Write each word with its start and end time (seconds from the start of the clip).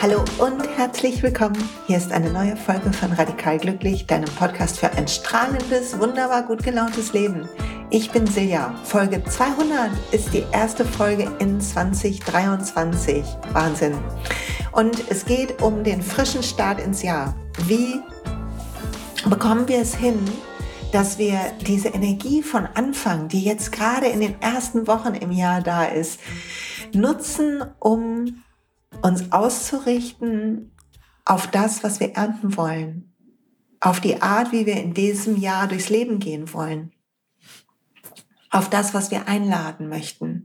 Hallo 0.00 0.24
und 0.38 0.66
herzlich 0.78 1.22
willkommen. 1.22 1.56
Hier 1.86 1.98
ist 1.98 2.10
eine 2.10 2.30
neue 2.30 2.56
Folge 2.56 2.90
von 2.90 3.12
Radikal 3.12 3.58
Glücklich, 3.58 4.06
deinem 4.06 4.30
Podcast 4.34 4.78
für 4.78 4.90
ein 4.92 5.06
strahlendes, 5.06 5.98
wunderbar 5.98 6.44
gut 6.44 6.62
gelauntes 6.62 7.12
Leben. 7.12 7.46
Ich 7.90 8.10
bin 8.12 8.26
Silja. 8.26 8.74
Folge 8.84 9.22
200 9.22 9.90
ist 10.12 10.32
die 10.32 10.44
erste 10.52 10.86
Folge 10.86 11.30
in 11.38 11.60
2023. 11.60 13.22
Wahnsinn. 13.52 13.92
Und 14.72 15.10
es 15.10 15.26
geht 15.26 15.60
um 15.60 15.84
den 15.84 16.00
frischen 16.00 16.42
Start 16.42 16.80
ins 16.80 17.02
Jahr. 17.02 17.36
Wie 17.66 18.00
bekommen 19.30 19.68
wir 19.68 19.78
es 19.78 19.94
hin, 19.94 20.18
dass 20.92 21.18
wir 21.18 21.52
diese 21.66 21.88
Energie 21.88 22.42
von 22.42 22.66
Anfang, 22.66 23.28
die 23.28 23.42
jetzt 23.42 23.72
gerade 23.72 24.06
in 24.06 24.20
den 24.20 24.40
ersten 24.40 24.86
Wochen 24.86 25.14
im 25.14 25.32
Jahr 25.32 25.60
da 25.62 25.86
ist, 25.86 26.20
nutzen, 26.92 27.64
um 27.80 28.44
uns 29.02 29.32
auszurichten 29.32 30.72
auf 31.24 31.46
das, 31.46 31.82
was 31.82 32.00
wir 32.00 32.12
ernten 32.12 32.56
wollen, 32.56 33.12
auf 33.80 34.00
die 34.00 34.22
Art, 34.22 34.52
wie 34.52 34.66
wir 34.66 34.76
in 34.76 34.94
diesem 34.94 35.36
Jahr 35.36 35.66
durchs 35.66 35.88
Leben 35.88 36.18
gehen 36.18 36.52
wollen, 36.52 36.92
auf 38.50 38.68
das, 38.68 38.94
was 38.94 39.10
wir 39.10 39.26
einladen 39.26 39.88
möchten. 39.88 40.44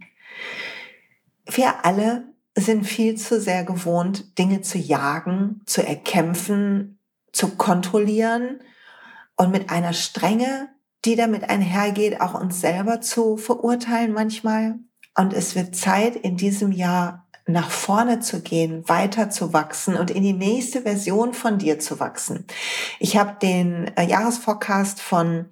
Wir 1.46 1.86
alle 1.86 2.34
sind 2.56 2.86
viel 2.86 3.16
zu 3.16 3.40
sehr 3.40 3.66
gewohnt, 3.66 4.38
Dinge 4.40 4.62
zu 4.62 4.78
jagen, 4.78 5.62
zu 5.66 5.86
erkämpfen, 5.86 7.00
zu 7.32 7.50
kontrollieren 7.56 8.62
und 9.40 9.52
mit 9.52 9.70
einer 9.70 9.94
Strenge, 9.94 10.68
die 11.06 11.16
damit 11.16 11.50
einhergeht, 11.50 12.20
auch 12.20 12.34
uns 12.34 12.60
selber 12.60 13.00
zu 13.00 13.38
verurteilen 13.38 14.12
manchmal. 14.12 14.76
Und 15.16 15.34
es 15.34 15.56
wird 15.56 15.78
Zeit 15.78 16.18
in 16.18 16.36
diesem 16.36 16.74
Jahr 16.74 17.26
nach 17.48 17.70
vorne 17.70 18.20
zu 18.20 18.42
gehen, 18.42 18.88
weiter 18.90 19.30
zu 19.30 19.54
wachsen 19.54 19.96
und 19.96 20.12
in 20.12 20.24
die 20.24 20.34
nächste 20.34 20.82
Version 20.82 21.34
von 21.34 21.58
dir 21.58 21.80
zu 21.80 22.02
wachsen. 22.02 22.46
Ich 23.00 23.16
habe 23.16 23.38
den 23.42 23.90
äh, 23.96 24.06
Jahresforecast 24.06 25.00
von 25.00 25.46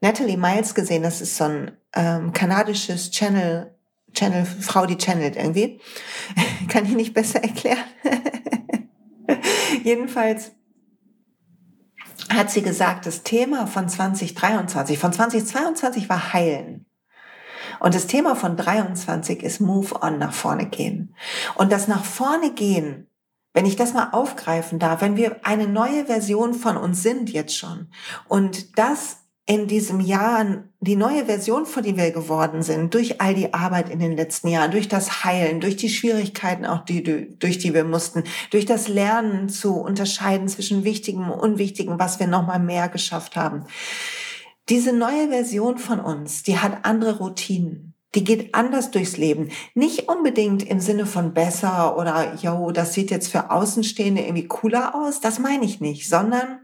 Natalie 0.00 0.36
Miles 0.36 0.74
gesehen. 0.74 1.04
Das 1.04 1.20
ist 1.20 1.36
so 1.36 1.44
ein 1.44 1.70
ähm, 1.94 2.32
kanadisches 2.32 3.12
Channel, 3.12 3.72
Channel, 4.14 4.44
Frau, 4.44 4.84
die 4.84 4.98
channelt 4.98 5.36
irgendwie. 5.36 5.80
Kann 6.68 6.84
ich 6.86 6.94
nicht 6.96 7.14
besser 7.14 7.40
erklären. 7.40 7.84
Jedenfalls 9.84 10.50
hat 12.34 12.50
sie 12.50 12.62
gesagt, 12.62 13.06
das 13.06 13.22
Thema 13.22 13.66
von 13.66 13.88
2023, 13.88 14.98
von 14.98 15.12
2022 15.12 16.08
war 16.08 16.32
Heilen. 16.32 16.86
Und 17.80 17.94
das 17.94 18.06
Thema 18.06 18.36
von 18.36 18.56
23 18.56 19.42
ist 19.42 19.60
Move 19.60 20.02
on, 20.02 20.18
nach 20.18 20.32
vorne 20.32 20.66
gehen. 20.66 21.14
Und 21.56 21.72
das 21.72 21.88
nach 21.88 22.04
vorne 22.04 22.52
gehen, 22.52 23.08
wenn 23.54 23.66
ich 23.66 23.76
das 23.76 23.92
mal 23.92 24.10
aufgreifen 24.12 24.78
darf, 24.78 25.00
wenn 25.00 25.16
wir 25.16 25.44
eine 25.44 25.68
neue 25.68 26.06
Version 26.06 26.54
von 26.54 26.76
uns 26.76 27.02
sind 27.02 27.30
jetzt 27.30 27.56
schon 27.56 27.88
und 28.28 28.78
das 28.78 29.21
in 29.44 29.66
diesem 29.66 30.00
Jahr 30.00 30.64
die 30.80 30.94
neue 30.94 31.26
Version, 31.26 31.66
von 31.66 31.82
die 31.82 31.96
wir 31.96 32.12
geworden 32.12 32.62
sind, 32.62 32.94
durch 32.94 33.20
all 33.20 33.34
die 33.34 33.52
Arbeit 33.52 33.88
in 33.88 33.98
den 33.98 34.16
letzten 34.16 34.48
Jahren, 34.48 34.70
durch 34.70 34.88
das 34.88 35.24
Heilen, 35.24 35.60
durch 35.60 35.76
die 35.76 35.88
Schwierigkeiten 35.88 36.64
auch, 36.64 36.84
die, 36.84 37.02
durch 37.38 37.58
die 37.58 37.74
wir 37.74 37.84
mussten, 37.84 38.22
durch 38.50 38.66
das 38.66 38.88
Lernen 38.88 39.48
zu 39.48 39.74
unterscheiden 39.74 40.48
zwischen 40.48 40.84
Wichtigem 40.84 41.30
und 41.30 41.40
Unwichtigem, 41.40 41.98
was 41.98 42.20
wir 42.20 42.28
nochmal 42.28 42.60
mehr 42.60 42.88
geschafft 42.88 43.34
haben. 43.34 43.64
Diese 44.68 44.92
neue 44.92 45.28
Version 45.28 45.78
von 45.78 45.98
uns, 45.98 46.44
die 46.44 46.58
hat 46.58 46.84
andere 46.84 47.18
Routinen. 47.18 47.94
Die 48.14 48.24
geht 48.24 48.54
anders 48.54 48.90
durchs 48.90 49.16
Leben. 49.16 49.50
Nicht 49.74 50.08
unbedingt 50.08 50.62
im 50.62 50.80
Sinne 50.80 51.06
von 51.06 51.32
besser 51.32 51.96
oder, 51.96 52.34
yo, 52.40 52.70
das 52.70 52.92
sieht 52.92 53.10
jetzt 53.10 53.32
für 53.32 53.50
Außenstehende 53.50 54.22
irgendwie 54.22 54.46
cooler 54.46 54.94
aus. 54.94 55.20
Das 55.20 55.38
meine 55.38 55.64
ich 55.64 55.80
nicht, 55.80 56.08
sondern 56.08 56.60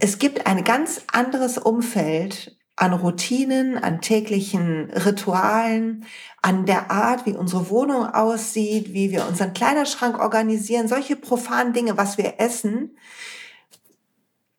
es 0.00 0.18
gibt 0.18 0.46
ein 0.46 0.64
ganz 0.64 1.02
anderes 1.12 1.58
Umfeld 1.58 2.56
an 2.76 2.92
Routinen, 2.92 3.76
an 3.76 4.00
täglichen 4.00 4.90
Ritualen, 4.90 6.04
an 6.42 6.64
der 6.64 6.90
Art, 6.90 7.26
wie 7.26 7.32
unsere 7.32 7.70
Wohnung 7.70 8.06
aussieht, 8.06 8.92
wie 8.92 9.10
wir 9.10 9.26
unseren 9.26 9.52
Kleiderschrank 9.52 10.18
organisieren, 10.18 10.86
solche 10.86 11.16
profanen 11.16 11.72
Dinge, 11.72 11.96
was 11.96 12.18
wir 12.18 12.34
essen, 12.38 12.96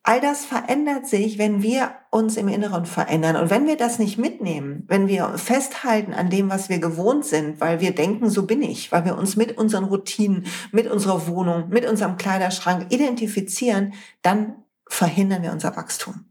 All 0.02 0.20
das 0.20 0.46
verändert 0.46 1.06
sich, 1.06 1.36
wenn 1.36 1.62
wir 1.62 1.92
uns 2.10 2.38
im 2.38 2.48
Inneren 2.48 2.86
verändern. 2.86 3.36
Und 3.36 3.50
wenn 3.50 3.66
wir 3.66 3.76
das 3.76 3.98
nicht 3.98 4.16
mitnehmen, 4.16 4.84
wenn 4.88 5.08
wir 5.08 5.36
festhalten 5.36 6.14
an 6.14 6.30
dem, 6.30 6.48
was 6.48 6.70
wir 6.70 6.78
gewohnt 6.78 7.26
sind, 7.26 7.60
weil 7.60 7.80
wir 7.80 7.94
denken, 7.94 8.30
so 8.30 8.46
bin 8.46 8.62
ich, 8.62 8.90
weil 8.92 9.04
wir 9.04 9.18
uns 9.18 9.36
mit 9.36 9.58
unseren 9.58 9.84
Routinen, 9.84 10.46
mit 10.72 10.90
unserer 10.90 11.28
Wohnung, 11.28 11.68
mit 11.68 11.86
unserem 11.86 12.16
Kleiderschrank 12.16 12.86
identifizieren, 12.88 13.92
dann 14.22 14.54
verhindern 14.90 15.42
wir 15.42 15.52
unser 15.52 15.76
Wachstum. 15.76 16.26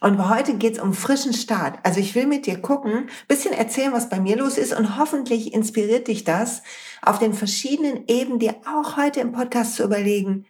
Und 0.00 0.28
heute 0.28 0.54
geht's 0.54 0.78
um 0.78 0.92
frischen 0.92 1.32
Start. 1.32 1.78
Also 1.84 2.00
ich 2.00 2.14
will 2.14 2.26
mit 2.26 2.46
dir 2.46 2.60
gucken, 2.60 3.08
bisschen 3.28 3.54
erzählen, 3.54 3.92
was 3.92 4.10
bei 4.10 4.20
mir 4.20 4.36
los 4.36 4.58
ist 4.58 4.72
und 4.72 4.98
hoffentlich 4.98 5.54
inspiriert 5.54 6.08
dich 6.08 6.24
das, 6.24 6.62
auf 7.02 7.18
den 7.18 7.32
verschiedenen 7.32 8.04
Ebenen 8.08 8.38
dir 8.38 8.56
auch 8.66 8.96
heute 8.96 9.20
im 9.20 9.32
Podcast 9.32 9.76
zu 9.76 9.84
überlegen, 9.84 10.46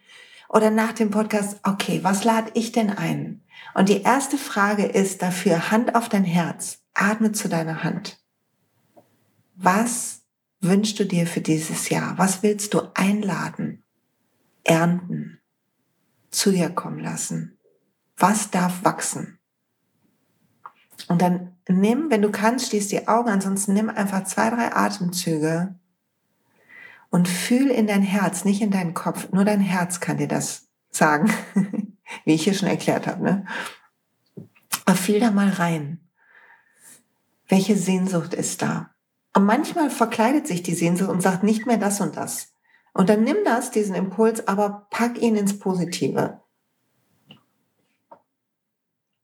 oder 0.49 0.69
nach 0.69 0.91
dem 0.91 1.11
Podcast, 1.11 1.59
okay, 1.63 2.01
was 2.03 2.25
lade 2.25 2.51
ich 2.55 2.73
denn 2.73 2.89
ein? 2.89 3.41
Und 3.73 3.87
die 3.87 4.01
erste 4.01 4.37
Frage 4.37 4.83
ist 4.83 5.21
dafür, 5.21 5.71
Hand 5.71 5.95
auf 5.95 6.09
dein 6.09 6.25
Herz, 6.25 6.79
atme 6.93 7.31
zu 7.31 7.47
deiner 7.47 7.83
Hand. 7.83 8.19
Was 9.55 10.23
wünschst 10.59 10.99
du 10.99 11.05
dir 11.05 11.25
für 11.25 11.39
dieses 11.39 11.87
Jahr? 11.87 12.17
Was 12.17 12.43
willst 12.43 12.73
du 12.73 12.81
einladen, 12.95 13.83
ernten, 14.65 15.40
zu 16.31 16.51
dir 16.51 16.69
kommen 16.69 16.99
lassen? 16.99 17.57
Was 18.17 18.51
darf 18.51 18.83
wachsen? 18.83 19.39
Und 21.07 21.21
dann 21.21 21.55
nimm, 21.67 22.09
wenn 22.09 22.21
du 22.21 22.31
kannst, 22.31 22.69
schließ 22.69 22.87
die 22.87 23.07
Augen, 23.07 23.29
ansonsten 23.29 23.73
nimm 23.73 23.89
einfach 23.89 24.23
zwei, 24.23 24.49
drei 24.49 24.73
Atemzüge 24.73 25.75
und 27.09 27.27
fühl 27.27 27.69
in 27.69 27.87
dein 27.87 28.01
Herz, 28.01 28.45
nicht 28.45 28.61
in 28.61 28.71
deinen 28.71 28.93
Kopf. 28.93 29.31
Nur 29.31 29.45
dein 29.45 29.61
Herz 29.61 29.99
kann 29.99 30.17
dir 30.17 30.27
das 30.27 30.67
sagen, 30.89 31.31
wie 32.25 32.33
ich 32.33 32.43
hier 32.43 32.53
schon 32.53 32.69
erklärt 32.69 33.07
habe. 33.07 33.23
Ne? 33.23 33.45
Aber 34.85 34.95
fühl 34.95 35.19
da 35.19 35.31
mal 35.31 35.49
rein. 35.49 35.99
Welche 37.47 37.75
Sehnsucht 37.75 38.33
ist 38.33 38.61
da? 38.61 38.91
Und 39.33 39.45
manchmal 39.45 39.89
verkleidet 39.89 40.47
sich 40.47 40.63
die 40.63 40.73
Sehnsucht 40.73 41.09
und 41.09 41.21
sagt 41.21 41.43
nicht 41.43 41.65
mehr 41.65 41.77
das 41.77 42.01
und 42.01 42.15
das. 42.15 42.50
Und 42.93 43.09
dann 43.09 43.23
nimm 43.23 43.37
das, 43.45 43.71
diesen 43.71 43.95
Impuls, 43.95 44.47
aber 44.47 44.87
pack 44.89 45.21
ihn 45.21 45.35
ins 45.35 45.57
Positive. 45.59 46.41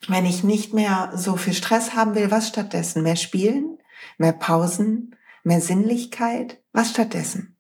Wenn 0.08 0.26
ich 0.26 0.44
nicht 0.44 0.74
mehr 0.74 1.12
so 1.16 1.36
viel 1.36 1.54
Stress 1.54 1.94
haben 1.94 2.16
will, 2.16 2.32
was 2.32 2.48
stattdessen? 2.48 3.04
Mehr 3.04 3.18
Spielen? 3.18 3.78
Mehr 4.18 4.32
Pausen? 4.32 5.16
Mehr 5.44 5.60
Sinnlichkeit? 5.60 6.62
Was 6.72 6.92
stattdessen? 6.92 7.58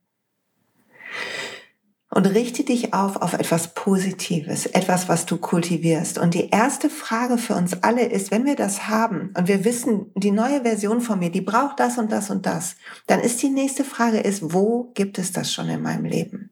Und 2.18 2.26
richte 2.26 2.64
dich 2.64 2.96
auf 2.96 3.18
auf 3.18 3.34
etwas 3.34 3.76
Positives, 3.76 4.66
etwas, 4.66 5.08
was 5.08 5.28
du 5.28 5.38
kultivierst. 5.38 6.18
Und 6.18 6.34
die 6.34 6.50
erste 6.50 6.90
Frage 6.90 7.38
für 7.38 7.54
uns 7.54 7.84
alle 7.84 8.08
ist, 8.08 8.32
wenn 8.32 8.44
wir 8.44 8.56
das 8.56 8.88
haben 8.88 9.36
und 9.38 9.48
wir 9.48 9.64
wissen, 9.64 10.10
die 10.16 10.32
neue 10.32 10.64
Version 10.64 11.00
von 11.00 11.20
mir, 11.20 11.30
die 11.30 11.42
braucht 11.42 11.80
das 11.80 12.00
und 12.00 12.12
das 12.12 12.32
und 12.32 12.48
das, 12.48 12.76
dann 13.06 13.20
ist 13.20 13.40
die 13.44 13.52
nächste 13.52 13.84
Frage 13.84 14.18
ist, 14.18 14.52
wo 14.52 14.92
gibt 14.96 15.20
es 15.20 15.32
das 15.32 15.54
schon 15.54 15.70
in 15.70 15.84
meinem 15.84 16.06
Leben? 16.06 16.50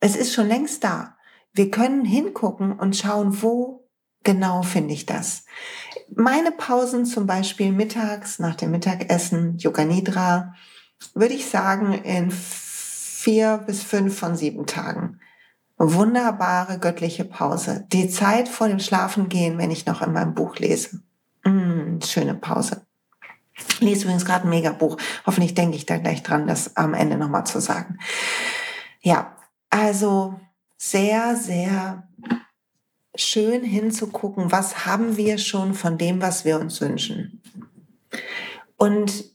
Es 0.00 0.16
ist 0.16 0.34
schon 0.34 0.48
längst 0.48 0.84
da. 0.84 1.16
Wir 1.54 1.70
können 1.70 2.04
hingucken 2.04 2.78
und 2.78 2.94
schauen, 2.94 3.40
wo 3.42 3.88
genau 4.22 4.60
finde 4.60 4.92
ich 4.92 5.06
das. 5.06 5.46
Meine 6.14 6.52
Pausen 6.52 7.06
zum 7.06 7.26
Beispiel 7.26 7.72
mittags 7.72 8.38
nach 8.38 8.54
dem 8.54 8.72
Mittagessen, 8.72 9.56
Yoga 9.56 9.86
Nidra, 9.86 10.54
würde 11.14 11.32
ich 11.32 11.46
sagen, 11.46 11.94
in 11.94 12.30
vier 13.24 13.64
bis 13.66 13.82
fünf 13.82 14.18
von 14.18 14.36
sieben 14.36 14.66
Tagen. 14.66 15.18
Wunderbare 15.78 16.78
göttliche 16.78 17.24
Pause. 17.24 17.86
Die 17.90 18.10
Zeit 18.10 18.48
vor 18.48 18.68
dem 18.68 18.78
Schlafengehen, 18.78 19.56
wenn 19.56 19.70
ich 19.70 19.86
noch 19.86 20.02
in 20.02 20.12
meinem 20.12 20.34
Buch 20.34 20.56
lese. 20.56 21.00
Mm, 21.42 22.00
schöne 22.02 22.34
Pause. 22.34 22.86
Ich 23.54 23.80
lese 23.80 24.04
übrigens 24.04 24.26
gerade 24.26 24.44
ein 24.44 24.50
Megabuch. 24.50 24.98
Hoffentlich 25.26 25.54
denke 25.54 25.76
ich 25.76 25.86
da 25.86 25.96
gleich 25.96 26.22
dran, 26.22 26.46
das 26.46 26.76
am 26.76 26.92
Ende 26.92 27.16
nochmal 27.16 27.46
zu 27.46 27.60
sagen. 27.60 27.98
Ja, 29.00 29.36
also 29.70 30.38
sehr, 30.76 31.34
sehr 31.34 32.06
schön 33.14 33.64
hinzugucken, 33.64 34.52
was 34.52 34.84
haben 34.84 35.16
wir 35.16 35.38
schon 35.38 35.72
von 35.72 35.96
dem, 35.96 36.20
was 36.20 36.44
wir 36.44 36.60
uns 36.60 36.80
wünschen. 36.80 37.40
Und 38.76 39.33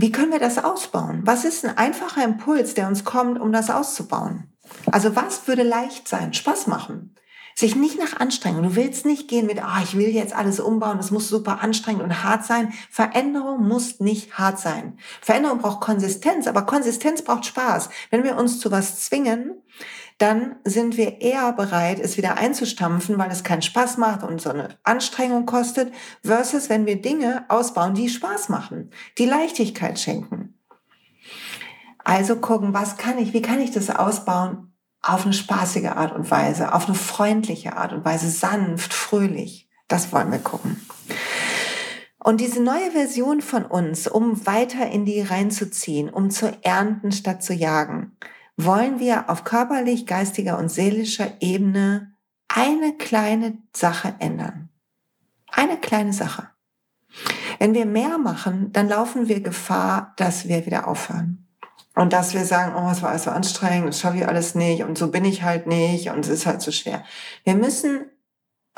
wie 0.00 0.12
können 0.12 0.32
wir 0.32 0.38
das 0.38 0.62
ausbauen? 0.62 1.22
Was 1.24 1.44
ist 1.44 1.64
ein 1.64 1.76
einfacher 1.76 2.24
Impuls, 2.24 2.74
der 2.74 2.88
uns 2.88 3.04
kommt, 3.04 3.40
um 3.40 3.52
das 3.52 3.70
auszubauen? 3.70 4.52
Also 4.90 5.16
was 5.16 5.46
würde 5.48 5.62
leicht 5.62 6.08
sein, 6.08 6.32
Spaß 6.32 6.66
machen? 6.66 7.14
sich 7.60 7.76
nicht 7.76 7.98
nach 7.98 8.18
Anstrengung. 8.18 8.62
Du 8.62 8.74
willst 8.74 9.06
nicht 9.06 9.28
gehen 9.28 9.46
mit, 9.46 9.62
ah, 9.62 9.76
oh, 9.78 9.82
ich 9.84 9.96
will 9.96 10.08
jetzt 10.08 10.34
alles 10.34 10.58
umbauen, 10.58 10.98
es 10.98 11.10
muss 11.10 11.28
super 11.28 11.62
anstrengend 11.62 12.02
und 12.02 12.24
hart 12.24 12.44
sein. 12.44 12.72
Veränderung 12.90 13.68
muss 13.68 14.00
nicht 14.00 14.38
hart 14.38 14.58
sein. 14.58 14.98
Veränderung 15.20 15.58
braucht 15.58 15.80
Konsistenz, 15.80 16.46
aber 16.46 16.62
Konsistenz 16.62 17.22
braucht 17.22 17.46
Spaß. 17.46 17.90
Wenn 18.10 18.24
wir 18.24 18.36
uns 18.36 18.58
zu 18.58 18.70
was 18.70 19.00
zwingen, 19.00 19.62
dann 20.20 20.56
sind 20.64 20.98
wir 20.98 21.22
eher 21.22 21.50
bereit, 21.54 21.98
es 21.98 22.18
wieder 22.18 22.36
einzustampfen, 22.36 23.18
weil 23.18 23.30
es 23.30 23.42
keinen 23.42 23.62
Spaß 23.62 23.96
macht 23.96 24.22
und 24.22 24.38
so 24.38 24.50
eine 24.50 24.68
Anstrengung 24.82 25.46
kostet, 25.46 25.92
versus 26.22 26.68
wenn 26.68 26.84
wir 26.84 27.00
Dinge 27.00 27.46
ausbauen, 27.48 27.94
die 27.94 28.10
Spaß 28.10 28.50
machen, 28.50 28.90
die 29.16 29.24
Leichtigkeit 29.24 29.98
schenken. 29.98 30.58
Also 32.04 32.36
gucken, 32.36 32.74
was 32.74 32.98
kann 32.98 33.16
ich, 33.16 33.32
wie 33.32 33.40
kann 33.40 33.60
ich 33.60 33.70
das 33.70 33.88
ausbauen 33.88 34.74
auf 35.00 35.24
eine 35.24 35.32
spaßige 35.32 35.86
Art 35.86 36.14
und 36.14 36.30
Weise, 36.30 36.74
auf 36.74 36.86
eine 36.86 36.94
freundliche 36.94 37.78
Art 37.78 37.94
und 37.94 38.04
Weise, 38.04 38.28
sanft, 38.28 38.92
fröhlich. 38.92 39.70
Das 39.88 40.12
wollen 40.12 40.30
wir 40.30 40.38
gucken. 40.38 40.86
Und 42.22 42.42
diese 42.42 42.62
neue 42.62 42.90
Version 42.90 43.40
von 43.40 43.64
uns, 43.64 44.06
um 44.06 44.46
weiter 44.46 44.90
in 44.90 45.06
die 45.06 45.22
reinzuziehen, 45.22 46.10
um 46.10 46.30
zu 46.30 46.52
ernten 46.62 47.10
statt 47.12 47.42
zu 47.42 47.54
jagen, 47.54 48.18
wollen 48.56 49.00
wir 49.00 49.30
auf 49.30 49.44
körperlich, 49.44 50.06
geistiger 50.06 50.58
und 50.58 50.70
seelischer 50.70 51.40
Ebene 51.40 52.14
eine 52.48 52.96
kleine 52.96 53.58
Sache 53.74 54.14
ändern. 54.18 54.68
Eine 55.50 55.78
kleine 55.78 56.12
Sache. 56.12 56.48
Wenn 57.58 57.74
wir 57.74 57.86
mehr 57.86 58.18
machen, 58.18 58.72
dann 58.72 58.88
laufen 58.88 59.28
wir 59.28 59.40
Gefahr, 59.40 60.14
dass 60.16 60.48
wir 60.48 60.66
wieder 60.66 60.88
aufhören. 60.88 61.46
Und 61.94 62.12
dass 62.12 62.34
wir 62.34 62.44
sagen, 62.44 62.74
oh, 62.76 62.90
es 62.90 63.02
war 63.02 63.10
alles 63.10 63.24
so 63.24 63.30
anstrengend, 63.30 63.88
das 63.88 64.00
schaffe 64.00 64.18
ich 64.18 64.28
alles 64.28 64.54
nicht 64.54 64.84
und 64.84 64.96
so 64.96 65.10
bin 65.10 65.24
ich 65.24 65.42
halt 65.42 65.66
nicht 65.66 66.10
und 66.10 66.20
es 66.20 66.28
ist 66.28 66.46
halt 66.46 66.62
so 66.62 66.70
schwer. 66.70 67.04
Wir 67.44 67.54
müssen 67.54 68.06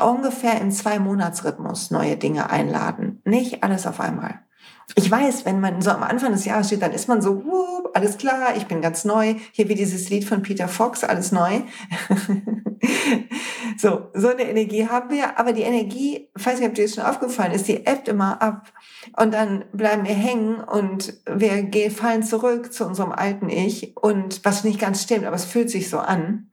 ungefähr 0.01 0.61
im 0.61 0.71
Zwei-Monats-Rhythmus 0.71 1.91
neue 1.91 2.17
Dinge 2.17 2.51
einladen. 2.51 3.21
Nicht 3.25 3.63
alles 3.63 3.87
auf 3.87 4.01
einmal. 4.01 4.41
Ich 4.95 5.11
weiß, 5.11 5.45
wenn 5.45 5.61
man 5.61 5.81
so 5.81 5.91
am 5.91 6.03
Anfang 6.03 6.33
des 6.33 6.45
Jahres 6.45 6.67
steht, 6.67 6.83
dann 6.83 6.93
ist 6.93 7.09
man 7.09 7.23
so, 7.23 7.45
whoop, 7.45 7.91
alles 7.95 8.19
klar, 8.19 8.57
ich 8.57 8.67
bin 8.67 8.83
ganz 8.83 9.05
neu. 9.05 9.35
Hier 9.53 9.69
wie 9.69 9.75
dieses 9.75 10.11
Lied 10.11 10.25
von 10.25 10.43
Peter 10.43 10.69
Fox, 10.69 11.05
alles 11.05 11.33
neu. 11.33 11.61
so, 13.79 14.09
so 14.15 14.29
eine 14.29 14.43
Energie 14.43 14.89
haben 14.89 15.11
wir, 15.11 15.39
aber 15.39 15.53
die 15.53 15.63
Energie, 15.63 16.29
weiß 16.35 16.59
nicht, 16.59 16.69
ob 16.69 16.75
dir 16.75 16.85
das 16.85 16.95
schon 16.95 17.05
aufgefallen 17.05 17.53
ist, 17.53 17.69
die 17.69 17.87
ebbt 17.87 18.09
immer 18.09 18.43
ab. 18.43 18.73
Und 19.17 19.33
dann 19.33 19.65
bleiben 19.73 20.05
wir 20.05 20.15
hängen 20.15 20.57
und 20.57 21.15
wir 21.27 21.91
fallen 21.91 22.23
zurück 22.23 22.73
zu 22.73 22.85
unserem 22.85 23.13
alten 23.13 23.49
Ich 23.49 23.97
und 23.97 24.45
was 24.45 24.65
nicht 24.65 24.81
ganz 24.81 25.03
stimmt, 25.03 25.25
aber 25.25 25.37
es 25.37 25.45
fühlt 25.45 25.71
sich 25.71 25.89
so 25.89 25.99
an. 25.99 26.52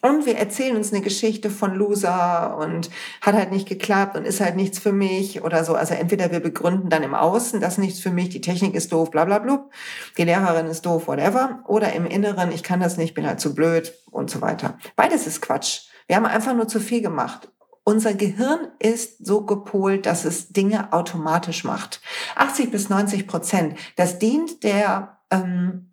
Und 0.00 0.26
wir 0.26 0.36
erzählen 0.36 0.76
uns 0.76 0.92
eine 0.92 1.02
Geschichte 1.02 1.50
von 1.50 1.74
Loser 1.74 2.56
und 2.56 2.88
hat 3.20 3.34
halt 3.34 3.50
nicht 3.50 3.68
geklappt 3.68 4.16
und 4.16 4.24
ist 4.24 4.40
halt 4.40 4.54
nichts 4.54 4.78
für 4.78 4.92
mich 4.92 5.42
oder 5.42 5.64
so. 5.64 5.74
Also 5.74 5.94
entweder 5.94 6.30
wir 6.30 6.40
begründen 6.40 6.88
dann 6.88 7.02
im 7.02 7.14
Außen, 7.14 7.60
das 7.60 7.74
ist 7.74 7.78
nichts 7.78 8.00
für 8.00 8.10
mich, 8.10 8.28
die 8.28 8.40
Technik 8.40 8.74
ist 8.74 8.92
doof, 8.92 9.10
bla 9.10 9.24
bla 9.24 9.40
bla, 9.40 9.68
die 10.16 10.24
Lehrerin 10.24 10.66
ist 10.66 10.86
doof, 10.86 11.08
whatever. 11.08 11.64
Oder 11.66 11.92
im 11.94 12.06
Inneren, 12.06 12.52
ich 12.52 12.62
kann 12.62 12.80
das 12.80 12.96
nicht, 12.96 13.14
bin 13.14 13.26
halt 13.26 13.40
zu 13.40 13.54
blöd 13.54 13.92
und 14.10 14.30
so 14.30 14.40
weiter. 14.40 14.78
Beides 14.94 15.26
ist 15.26 15.42
Quatsch. 15.42 15.88
Wir 16.06 16.16
haben 16.16 16.26
einfach 16.26 16.54
nur 16.54 16.68
zu 16.68 16.80
viel 16.80 17.02
gemacht. 17.02 17.50
Unser 17.84 18.14
Gehirn 18.14 18.68
ist 18.78 19.24
so 19.24 19.46
gepolt, 19.46 20.06
dass 20.06 20.24
es 20.24 20.48
Dinge 20.48 20.92
automatisch 20.92 21.64
macht. 21.64 22.02
80 22.36 22.70
bis 22.70 22.90
90 22.90 23.26
Prozent. 23.26 23.78
Das 23.96 24.18
dient 24.18 24.62
der, 24.62 25.18
ähm, 25.30 25.90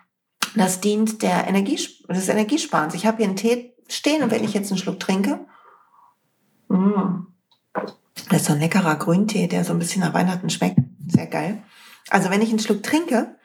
das 0.56 0.81
dient 0.81 1.21
der 1.21 1.47
Energie, 1.47 1.80
des 2.09 2.30
Energiesparens. 2.30 2.94
Ich 2.94 3.06
habe 3.06 3.18
hier 3.18 3.27
einen 3.27 3.38
Tee 3.38 3.75
stehen 3.88 4.24
und 4.24 4.32
wenn 4.32 4.44
ich 4.44 4.54
jetzt 4.54 4.72
einen 4.72 4.78
Schluck 4.78 5.00
trinke, 5.00 5.40
mm, 6.70 7.28
das 8.30 8.42
ist 8.42 8.46
so 8.46 8.54
ein 8.54 8.60
leckerer 8.60 8.96
Grüntee, 8.96 9.48
der 9.48 9.64
so 9.64 9.74
ein 9.74 9.80
bisschen 9.80 10.02
nach 10.02 10.14
Weihnachten 10.14 10.50
schmeckt. 10.50 10.80
Sehr 11.08 11.28
geil. 11.28 11.62
Also 12.10 12.30
wenn 12.30 12.42
ich 12.42 12.50
einen 12.50 12.60
Schluck 12.60 12.84
trinke, 12.84 13.36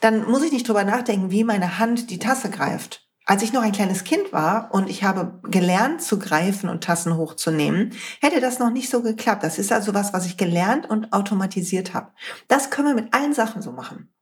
dann 0.00 0.28
muss 0.28 0.42
ich 0.42 0.52
nicht 0.52 0.68
drüber 0.68 0.84
nachdenken, 0.84 1.30
wie 1.30 1.44
meine 1.44 1.78
Hand 1.78 2.10
die 2.10 2.18
Tasse 2.18 2.50
greift. 2.50 3.06
Als 3.28 3.42
ich 3.42 3.52
noch 3.52 3.62
ein 3.62 3.72
kleines 3.72 4.04
Kind 4.04 4.32
war 4.32 4.72
und 4.72 4.88
ich 4.88 5.02
habe 5.02 5.40
gelernt 5.42 6.00
zu 6.00 6.18
greifen 6.18 6.68
und 6.68 6.84
Tassen 6.84 7.16
hochzunehmen, 7.16 7.92
hätte 8.20 8.40
das 8.40 8.60
noch 8.60 8.70
nicht 8.70 8.88
so 8.88 9.02
geklappt. 9.02 9.42
Das 9.42 9.58
ist 9.58 9.72
also 9.72 9.94
was, 9.94 10.12
was 10.12 10.26
ich 10.26 10.36
gelernt 10.36 10.88
und 10.88 11.12
automatisiert 11.12 11.92
habe. 11.92 12.12
Das 12.46 12.70
können 12.70 12.88
wir 12.88 12.94
mit 12.94 13.12
allen 13.12 13.34
Sachen 13.34 13.62
so 13.62 13.72
machen. 13.72 14.12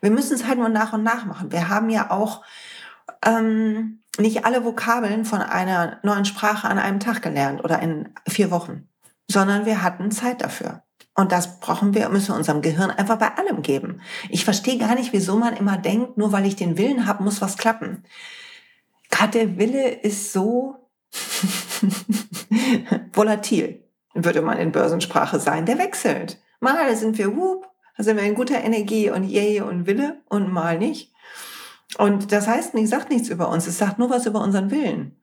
Wir 0.00 0.12
müssen 0.12 0.34
es 0.34 0.46
halt 0.46 0.58
nur 0.58 0.68
nach 0.68 0.92
und 0.92 1.02
nach 1.02 1.24
machen. 1.24 1.50
Wir 1.50 1.68
haben 1.68 1.90
ja 1.90 2.12
auch 2.12 2.42
ähm, 3.24 4.03
nicht 4.18 4.44
alle 4.44 4.64
Vokabeln 4.64 5.24
von 5.24 5.40
einer 5.40 5.98
neuen 6.02 6.24
Sprache 6.24 6.68
an 6.68 6.78
einem 6.78 7.00
Tag 7.00 7.22
gelernt 7.22 7.64
oder 7.64 7.80
in 7.80 8.10
vier 8.28 8.50
Wochen, 8.50 8.88
sondern 9.30 9.66
wir 9.66 9.82
hatten 9.82 10.10
Zeit 10.10 10.42
dafür. 10.42 10.82
Und 11.16 11.30
das 11.30 11.60
brauchen 11.60 11.94
wir, 11.94 12.08
müssen 12.08 12.28
wir 12.28 12.36
unserem 12.36 12.60
Gehirn 12.60 12.90
einfach 12.90 13.18
bei 13.18 13.36
allem 13.36 13.62
geben. 13.62 14.00
Ich 14.30 14.44
verstehe 14.44 14.78
gar 14.78 14.96
nicht, 14.96 15.12
wieso 15.12 15.36
man 15.36 15.56
immer 15.56 15.78
denkt, 15.78 16.18
nur 16.18 16.32
weil 16.32 16.46
ich 16.46 16.56
den 16.56 16.76
Willen 16.76 17.06
habe, 17.06 17.22
muss 17.22 17.40
was 17.40 17.56
klappen. 17.56 18.02
Gerade 19.10 19.38
der 19.38 19.58
Wille 19.58 19.90
ist 19.90 20.32
so 20.32 20.90
volatil, 23.12 23.84
würde 24.12 24.42
man 24.42 24.58
in 24.58 24.72
Börsensprache 24.72 25.38
sein. 25.38 25.66
Der 25.66 25.78
wechselt. 25.78 26.40
Mal 26.58 26.96
sind 26.96 27.16
wir, 27.16 27.36
whoop, 27.36 27.68
sind 27.96 28.16
wir 28.16 28.24
in 28.24 28.34
guter 28.34 28.64
Energie 28.64 29.10
und 29.10 29.22
yay 29.22 29.60
und 29.60 29.86
Wille 29.86 30.20
und 30.28 30.52
mal 30.52 30.78
nicht. 30.78 31.13
Und 31.98 32.32
das 32.32 32.46
heißt 32.48 32.74
nicht, 32.74 32.88
sagt 32.88 33.10
nichts 33.10 33.28
über 33.28 33.48
uns, 33.48 33.66
es 33.66 33.78
sagt 33.78 33.98
nur 33.98 34.10
was 34.10 34.26
über 34.26 34.40
unseren 34.40 34.70
Willen. 34.70 35.16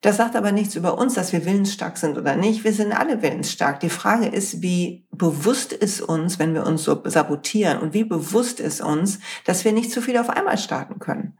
Das 0.00 0.16
sagt 0.16 0.36
aber 0.36 0.52
nichts 0.52 0.76
über 0.76 0.96
uns, 0.96 1.14
dass 1.14 1.32
wir 1.32 1.44
willensstark 1.44 1.98
sind 1.98 2.16
oder 2.16 2.36
nicht. 2.36 2.62
Wir 2.62 2.72
sind 2.72 2.92
alle 2.92 3.20
willensstark. 3.20 3.80
Die 3.80 3.90
Frage 3.90 4.26
ist, 4.26 4.62
wie 4.62 5.06
bewusst 5.10 5.72
ist 5.72 6.00
uns, 6.00 6.38
wenn 6.38 6.54
wir 6.54 6.64
uns 6.64 6.84
so 6.84 7.02
sabotieren 7.04 7.78
und 7.80 7.94
wie 7.94 8.04
bewusst 8.04 8.60
ist 8.60 8.80
uns, 8.80 9.18
dass 9.44 9.64
wir 9.64 9.72
nicht 9.72 9.90
zu 9.90 10.00
viel 10.00 10.16
auf 10.18 10.30
einmal 10.30 10.56
starten 10.56 11.00
können. 11.00 11.36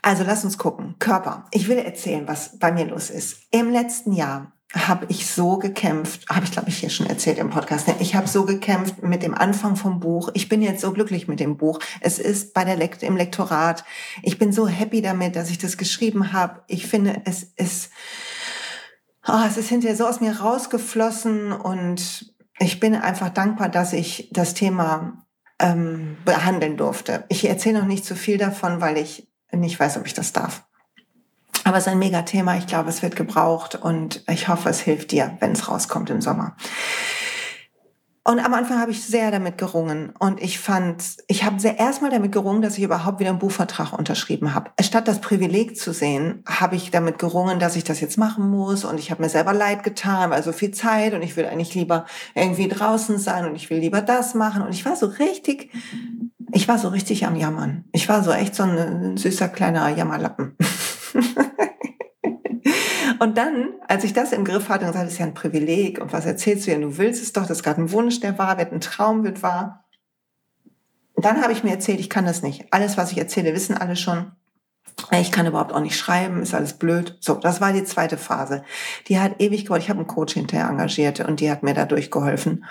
Also 0.00 0.22
lass 0.22 0.44
uns 0.44 0.58
gucken. 0.58 0.94
Körper. 1.00 1.46
Ich 1.50 1.68
will 1.68 1.78
erzählen, 1.78 2.28
was 2.28 2.58
bei 2.58 2.70
mir 2.70 2.86
los 2.86 3.10
ist. 3.10 3.42
Im 3.50 3.70
letzten 3.70 4.12
Jahr 4.12 4.52
habe 4.74 5.06
ich 5.08 5.26
so 5.26 5.56
gekämpft, 5.58 6.28
habe 6.28 6.44
ich 6.44 6.52
glaube 6.52 6.68
ich 6.68 6.78
hier 6.78 6.90
schon 6.90 7.06
erzählt 7.06 7.38
im 7.38 7.48
Podcast, 7.48 7.88
ne? 7.88 7.96
ich 8.00 8.14
habe 8.14 8.28
so 8.28 8.44
gekämpft 8.44 9.02
mit 9.02 9.22
dem 9.22 9.34
Anfang 9.34 9.76
vom 9.76 9.98
Buch. 9.98 10.28
Ich 10.34 10.48
bin 10.48 10.60
jetzt 10.60 10.82
so 10.82 10.92
glücklich 10.92 11.26
mit 11.26 11.40
dem 11.40 11.56
Buch. 11.56 11.78
Es 12.00 12.18
ist 12.18 12.52
bei 12.52 12.64
der 12.64 12.76
Lekt 12.76 13.02
im 13.02 13.16
Lektorat. 13.16 13.84
Ich 14.22 14.38
bin 14.38 14.52
so 14.52 14.68
happy 14.68 15.00
damit, 15.00 15.36
dass 15.36 15.50
ich 15.50 15.58
das 15.58 15.78
geschrieben 15.78 16.32
habe. 16.32 16.62
Ich 16.66 16.86
finde, 16.86 17.22
es 17.24 17.44
ist, 17.56 17.90
oh, 19.26 19.42
es 19.46 19.56
ist 19.56 19.70
hinterher 19.70 19.96
so 19.96 20.06
aus 20.06 20.20
mir 20.20 20.38
rausgeflossen 20.38 21.52
und 21.52 22.34
ich 22.58 22.78
bin 22.78 22.94
einfach 22.94 23.30
dankbar, 23.30 23.70
dass 23.70 23.94
ich 23.94 24.28
das 24.32 24.52
Thema 24.52 25.24
ähm, 25.58 26.18
behandeln 26.26 26.76
durfte. 26.76 27.24
Ich 27.28 27.48
erzähle 27.48 27.80
noch 27.80 27.86
nicht 27.86 28.04
zu 28.04 28.14
viel 28.14 28.36
davon, 28.36 28.82
weil 28.82 28.98
ich 28.98 29.28
nicht 29.50 29.80
weiß, 29.80 29.96
ob 29.96 30.06
ich 30.06 30.14
das 30.14 30.34
darf. 30.34 30.67
Aber 31.64 31.76
es 31.76 31.86
ist 31.86 31.92
ein 31.92 31.98
Mega-Thema. 31.98 32.56
Ich 32.56 32.66
glaube, 32.66 32.88
es 32.88 33.02
wird 33.02 33.16
gebraucht 33.16 33.74
und 33.74 34.24
ich 34.28 34.48
hoffe, 34.48 34.68
es 34.68 34.80
hilft 34.80 35.12
dir, 35.12 35.36
wenn 35.40 35.52
es 35.52 35.68
rauskommt 35.68 36.10
im 36.10 36.20
Sommer. 36.20 36.56
Und 38.28 38.40
am 38.40 38.52
Anfang 38.52 38.78
habe 38.78 38.90
ich 38.90 39.02
sehr 39.02 39.30
damit 39.30 39.56
gerungen 39.56 40.12
und 40.18 40.42
ich 40.42 40.58
fand, 40.58 41.02
ich 41.28 41.44
habe 41.44 41.58
sehr 41.58 41.78
erstmal 41.78 42.10
damit 42.10 42.30
gerungen, 42.30 42.60
dass 42.60 42.76
ich 42.76 42.84
überhaupt 42.84 43.20
wieder 43.20 43.30
einen 43.30 43.38
Buchvertrag 43.38 43.94
unterschrieben 43.94 44.52
habe. 44.52 44.70
Statt 44.82 45.08
das 45.08 45.22
Privileg 45.22 45.78
zu 45.78 45.94
sehen, 45.94 46.42
habe 46.46 46.76
ich 46.76 46.90
damit 46.90 47.18
gerungen, 47.18 47.58
dass 47.58 47.74
ich 47.74 47.84
das 47.84 48.00
jetzt 48.00 48.18
machen 48.18 48.50
muss 48.50 48.84
und 48.84 49.00
ich 49.00 49.10
habe 49.10 49.22
mir 49.22 49.30
selber 49.30 49.54
leid 49.54 49.82
getan, 49.82 50.28
weil 50.28 50.42
so 50.42 50.52
viel 50.52 50.72
Zeit 50.72 51.14
und 51.14 51.22
ich 51.22 51.38
will 51.38 51.46
eigentlich 51.46 51.74
lieber 51.74 52.04
irgendwie 52.34 52.68
draußen 52.68 53.18
sein 53.18 53.46
und 53.46 53.56
ich 53.56 53.70
will 53.70 53.78
lieber 53.78 54.02
das 54.02 54.34
machen 54.34 54.60
und 54.60 54.74
ich 54.74 54.84
war 54.84 54.94
so 54.94 55.06
richtig, 55.06 55.70
ich 56.52 56.68
war 56.68 56.76
so 56.78 56.88
richtig 56.88 57.24
am 57.24 57.34
Jammern. 57.34 57.84
Ich 57.92 58.10
war 58.10 58.22
so 58.22 58.32
echt 58.32 58.54
so 58.54 58.64
ein, 58.64 59.16
süßer 59.16 59.48
kleiner 59.48 59.88
Jammerlappen. 59.88 60.54
und 63.18 63.38
dann, 63.38 63.70
als 63.86 64.04
ich 64.04 64.12
das 64.12 64.32
im 64.32 64.44
Griff 64.44 64.68
hatte 64.68 64.86
und 64.86 64.92
sagte, 64.92 65.06
das 65.06 65.14
ist 65.14 65.18
ja 65.18 65.26
ein 65.26 65.34
Privileg 65.34 66.00
und 66.00 66.12
was 66.12 66.26
erzählst 66.26 66.66
du 66.66 66.72
ja, 66.72 66.78
du 66.78 66.98
willst 66.98 67.22
es 67.22 67.32
doch, 67.32 67.46
das 67.46 67.58
ist 67.58 67.62
gerade 67.62 67.82
ein 67.82 67.92
Wunsch, 67.92 68.20
der 68.20 68.38
wahr 68.38 68.58
wird, 68.58 68.72
ein 68.72 68.80
Traum 68.80 69.24
wird 69.24 69.42
wahr. 69.42 69.84
Dann 71.16 71.42
habe 71.42 71.52
ich 71.52 71.64
mir 71.64 71.70
erzählt, 71.70 72.00
ich 72.00 72.10
kann 72.10 72.26
das 72.26 72.42
nicht. 72.42 72.72
Alles, 72.72 72.96
was 72.96 73.12
ich 73.12 73.18
erzähle, 73.18 73.54
wissen 73.54 73.76
alle 73.76 73.96
schon. 73.96 74.32
Ich 75.12 75.32
kann 75.32 75.46
überhaupt 75.46 75.72
auch 75.72 75.80
nicht 75.80 75.96
schreiben, 75.96 76.42
ist 76.42 76.54
alles 76.54 76.74
blöd. 76.74 77.16
So, 77.20 77.34
das 77.34 77.60
war 77.60 77.72
die 77.72 77.84
zweite 77.84 78.16
Phase. 78.16 78.64
Die 79.08 79.18
hat 79.18 79.40
ewig 79.40 79.62
gedauert. 79.62 79.82
Ich 79.82 79.90
habe 79.90 80.00
einen 80.00 80.08
Coach 80.08 80.34
hinterher 80.34 80.68
engagiert 80.68 81.20
und 81.20 81.40
die 81.40 81.50
hat 81.50 81.62
mir 81.62 81.74
dadurch 81.74 82.10
geholfen 82.10 82.64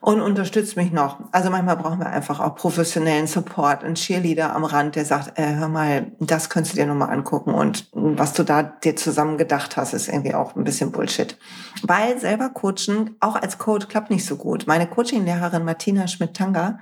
und 0.00 0.20
unterstützt 0.20 0.76
mich 0.76 0.92
noch. 0.92 1.18
Also 1.32 1.50
manchmal 1.50 1.76
brauchen 1.76 1.98
wir 1.98 2.08
einfach 2.08 2.40
auch 2.40 2.54
professionellen 2.54 3.26
Support, 3.26 3.84
einen 3.84 3.94
Cheerleader 3.94 4.54
am 4.54 4.64
Rand, 4.64 4.96
der 4.96 5.04
sagt, 5.04 5.38
äh, 5.38 5.56
hör 5.56 5.68
mal, 5.68 6.12
das 6.20 6.50
könntest 6.50 6.74
du 6.74 6.80
dir 6.80 6.86
nochmal 6.86 7.10
angucken 7.10 7.52
und 7.52 7.88
was 7.92 8.32
du 8.32 8.44
da 8.44 8.62
dir 8.62 8.96
zusammen 8.96 9.38
gedacht 9.38 9.76
hast, 9.76 9.92
ist 9.92 10.08
irgendwie 10.08 10.34
auch 10.34 10.54
ein 10.54 10.64
bisschen 10.64 10.92
Bullshit. 10.92 11.36
Weil 11.82 12.18
selber 12.18 12.50
coachen, 12.50 13.16
auch 13.20 13.36
als 13.36 13.58
Coach, 13.58 13.88
klappt 13.88 14.10
nicht 14.10 14.24
so 14.24 14.36
gut. 14.36 14.66
Meine 14.66 14.86
Coachinglehrerin 14.86 15.64
Martina 15.64 16.06
Schmidt-Tanger 16.06 16.78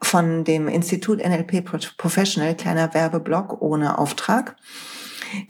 von 0.00 0.44
dem 0.44 0.68
Institut 0.68 1.18
NLP 1.18 1.64
Professional, 1.96 2.56
kleiner 2.56 2.92
Werbeblock 2.92 3.62
ohne 3.62 3.98
Auftrag, 3.98 4.56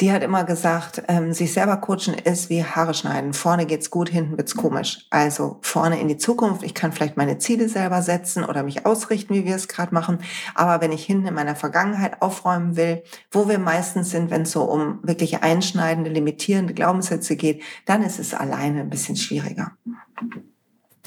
die 0.00 0.12
hat 0.12 0.22
immer 0.22 0.44
gesagt, 0.44 1.02
ähm, 1.08 1.32
sich 1.32 1.52
selber 1.52 1.76
coachen 1.78 2.14
ist 2.14 2.50
wie 2.50 2.64
Haare 2.64 2.94
schneiden. 2.94 3.32
Vorne 3.32 3.66
geht's 3.66 3.90
gut, 3.90 4.08
hinten 4.08 4.36
wird's 4.36 4.54
komisch. 4.54 5.06
Also 5.10 5.58
vorne 5.62 6.00
in 6.00 6.08
die 6.08 6.16
Zukunft. 6.16 6.62
Ich 6.62 6.74
kann 6.74 6.92
vielleicht 6.92 7.16
meine 7.16 7.38
Ziele 7.38 7.68
selber 7.68 8.02
setzen 8.02 8.44
oder 8.44 8.62
mich 8.62 8.86
ausrichten, 8.86 9.34
wie 9.34 9.44
wir 9.44 9.56
es 9.56 9.68
gerade 9.68 9.94
machen. 9.94 10.18
Aber 10.54 10.80
wenn 10.80 10.92
ich 10.92 11.04
hinten 11.04 11.26
in 11.26 11.34
meiner 11.34 11.56
Vergangenheit 11.56 12.22
aufräumen 12.22 12.76
will, 12.76 13.02
wo 13.30 13.48
wir 13.48 13.58
meistens 13.58 14.10
sind, 14.10 14.30
wenn 14.30 14.42
es 14.42 14.52
so 14.52 14.64
um 14.64 15.00
wirklich 15.02 15.42
einschneidende, 15.42 16.10
limitierende 16.10 16.74
Glaubenssätze 16.74 17.36
geht, 17.36 17.62
dann 17.86 18.02
ist 18.02 18.18
es 18.18 18.34
alleine 18.34 18.80
ein 18.80 18.90
bisschen 18.90 19.16
schwieriger. 19.16 19.72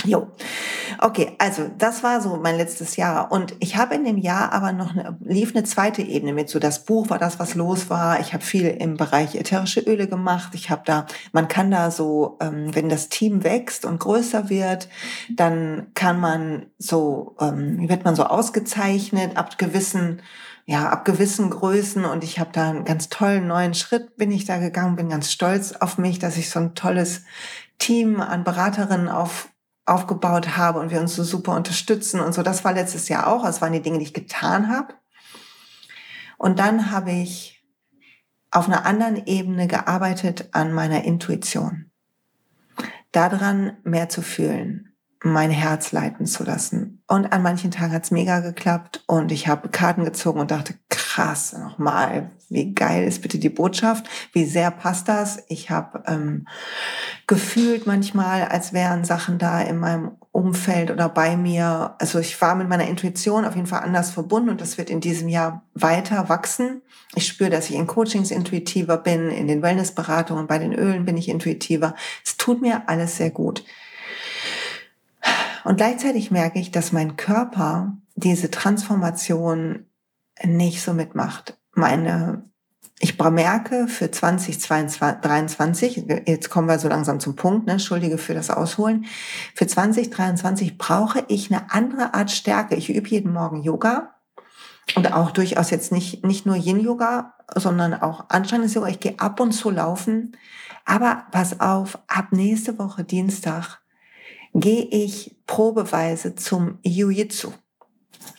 Jo. 0.04 0.28
Okay, 1.00 1.36
also 1.40 1.70
das 1.78 2.04
war 2.04 2.22
so 2.22 2.36
mein 2.36 2.58
letztes 2.58 2.96
Jahr. 2.96 3.32
Und 3.32 3.56
ich 3.60 3.78
habe 3.78 3.96
in 3.96 4.04
dem 4.04 4.18
Jahr 4.18 4.52
aber 4.52 4.72
noch 4.72 4.92
eine, 4.92 5.18
lief 5.24 5.56
eine 5.56 5.64
zweite 5.64 6.02
Ebene 6.02 6.34
mit. 6.34 6.50
So 6.50 6.60
das 6.60 6.86
Buch 6.86 7.10
war 7.10 7.18
das, 7.18 7.40
was 7.40 7.56
los 7.56 7.90
war. 7.90 8.20
Ich 8.20 8.34
habe 8.34 8.44
viel 8.44 8.68
im 8.68 8.98
Bereich 8.98 9.36
ätherische 9.36 9.80
Öle 9.80 10.08
gemacht. 10.08 10.52
Ich 10.54 10.70
habe 10.70 10.84
da, 10.86 11.06
man 11.32 11.48
kann 11.48 11.72
da 11.72 11.92
so, 11.92 12.38
ähm, 12.42 12.76
wenn 12.76 12.90
das 12.90 13.10
Team 13.10 13.44
wächst 13.44 13.86
und 13.86 14.00
größer 14.00 14.50
wird, 14.50 14.90
dann 15.30 15.88
kann 15.96 16.20
man 16.20 16.68
so, 16.78 17.36
ähm, 17.40 17.88
wird 17.90 18.04
man 18.04 18.16
so 18.16 18.26
ausgezeichnet 18.26 19.38
ab 19.38 19.58
gewissen 19.58 20.22
ja, 20.68 20.90
ab 20.90 21.06
gewissen 21.06 21.52
Größen 21.52 22.06
und 22.06 22.24
ich 22.24 22.40
habe 22.40 22.50
da 22.52 22.72
einen 22.72 22.86
ganz 22.86 23.10
tollen 23.10 23.46
neuen 23.46 23.76
Schritt 23.76 24.18
bin 24.18 24.32
ich 24.32 24.46
da 24.46 24.58
gegangen, 24.58 24.96
bin 24.96 25.10
ganz 25.10 25.32
stolz 25.32 25.74
auf 25.74 26.00
mich, 26.00 26.18
dass 26.18 26.38
ich 26.38 26.50
so 26.50 26.60
ein 26.60 26.74
tolles 26.74 27.22
Team 27.78 28.20
an 28.20 28.44
Beraterinnen 28.44 29.08
auf 29.08 29.50
aufgebaut 29.86 30.58
habe 30.58 30.80
und 30.80 30.92
wir 30.92 31.00
uns 31.00 31.16
so 31.16 31.24
super 31.24 31.56
unterstützen 31.56 32.20
und 32.20 32.34
so. 32.34 32.42
Das 32.44 32.64
war 32.66 32.74
letztes 32.74 33.08
Jahr 33.08 33.28
auch. 33.28 33.44
Das 33.44 33.62
waren 33.62 33.74
die 33.74 33.82
Dinge, 33.82 34.00
die 34.00 34.06
ich 34.06 34.14
getan 34.14 34.70
habe. 34.70 34.94
Und 36.38 36.60
dann 36.60 36.92
habe 36.92 37.12
ich 37.12 37.64
auf 38.52 38.68
einer 38.68 38.86
anderen 38.86 39.26
Ebene 39.26 39.68
gearbeitet 39.68 40.50
an 40.52 40.74
meiner 40.74 41.04
Intuition. 41.04 41.92
Daran 43.12 43.78
mehr 43.84 44.10
zu 44.10 44.22
fühlen, 44.22 44.94
mein 45.24 45.52
Herz 45.52 45.92
leiten 45.92 46.26
zu 46.26 46.44
lassen. 46.44 47.02
Und 47.08 47.32
an 47.32 47.42
manchen 47.42 47.72
Tagen 47.72 47.94
hat's 47.94 48.12
mega 48.12 48.40
geklappt 48.42 49.04
und 49.08 49.32
ich 49.32 49.48
habe 49.48 49.70
Karten 49.70 50.06
gezogen 50.06 50.40
und 50.40 50.52
dachte, 50.52 50.76
krass, 50.90 51.54
nochmal, 51.54 52.32
wie 52.50 52.74
geil 52.74 53.06
ist 53.06 53.22
bitte 53.22 53.40
die 53.40 53.50
Botschaft, 53.50 54.08
wie 54.34 54.46
sehr 54.46 54.72
passt 54.72 55.08
das. 55.08 55.44
Ich 55.48 55.70
habe 55.70 56.04
ähm, 56.08 56.48
gefühlt 57.28 57.88
manchmal, 57.88 58.44
als 58.44 58.74
wären 58.74 59.04
Sachen 59.04 59.38
da 59.38 59.62
in 59.62 59.80
meinem 59.80 60.12
Umfeld 60.32 60.92
oder 60.92 61.10
bei 61.10 61.38
mir. 61.38 61.96
Also 62.00 62.20
ich 62.20 62.40
war 62.42 62.56
mit 62.56 62.70
meiner 62.70 62.88
Intuition 62.88 63.46
auf 63.46 63.56
jeden 63.56 63.68
Fall 63.68 63.82
anders 63.82 64.12
verbunden 64.12 64.50
und 64.50 64.62
das 64.62 64.78
wird 64.78 64.90
in 64.90 65.02
diesem 65.02 65.30
Jahr 65.30 65.64
weiter 65.74 66.30
wachsen. 66.30 66.82
Ich 67.16 67.28
spüre, 67.28 67.50
dass 67.50 67.70
ich 67.70 67.76
in 67.76 67.88
Coachings 67.88 68.32
intuitiver 68.32 68.98
bin, 68.98 69.30
in 69.30 69.48
den 69.48 69.62
Wellnessberatungen, 69.62 70.48
bei 70.48 70.60
den 70.60 70.74
Ölen 70.74 71.06
bin 71.06 71.18
ich 71.18 71.30
intuitiver. 71.30 71.96
Es 72.24 72.38
tut 72.38 72.62
mir 72.62 72.88
alles 72.88 73.18
sehr 73.18 73.32
gut. 73.32 73.64
Und 75.64 75.78
gleichzeitig 75.78 76.30
merke 76.30 76.60
ich, 76.60 76.72
dass 76.72 76.92
mein 76.92 77.18
Körper 77.18 77.98
diese 78.16 78.52
Transformation 78.52 79.86
nicht 80.44 80.82
so 80.82 80.94
mitmacht. 80.94 81.58
Meine, 81.74 82.44
ich 83.00 83.18
merke 83.20 83.88
für 83.88 84.10
2023, 84.10 86.06
jetzt 86.26 86.50
kommen 86.50 86.68
wir 86.68 86.80
so 86.80 86.88
langsam 86.88 87.20
zum 87.20 87.36
Punkt, 87.36 87.66
ne, 87.66 87.74
entschuldige 87.74 88.18
für 88.18 88.34
das 88.34 88.50
Ausholen, 88.50 89.06
für 89.54 89.68
2023 89.68 90.78
brauche 90.78 91.26
ich 91.28 91.52
eine 91.52 91.72
andere 91.72 92.14
Art 92.14 92.32
Stärke. 92.32 92.76
Ich 92.76 92.90
übe 92.90 93.10
jeden 93.10 93.34
Morgen 93.34 93.62
Yoga 93.64 94.16
und 94.96 95.12
auch 95.12 95.32
durchaus 95.32 95.72
jetzt 95.72 95.92
nicht, 95.92 96.26
nicht 96.26 96.46
nur 96.46 96.56
Yin-Yoga, 96.56 97.34
sondern 97.56 97.94
auch 97.94 98.30
anstrengendes 98.30 98.76
Yoga. 98.76 98.88
Ich 98.88 99.00
gehe 99.00 99.20
ab 99.20 99.40
und 99.40 99.52
zu 99.52 99.72
laufen. 99.72 100.38
Aber 100.86 101.26
pass 101.32 101.60
auf, 101.60 101.98
ab 102.08 102.28
nächste 102.32 102.78
Woche 102.78 103.04
Dienstag 103.04 103.82
gehe 104.54 104.84
ich 104.84 105.36
probeweise 105.48 106.36
zum 106.36 106.80
Jiu-Jitsu. 106.84 107.52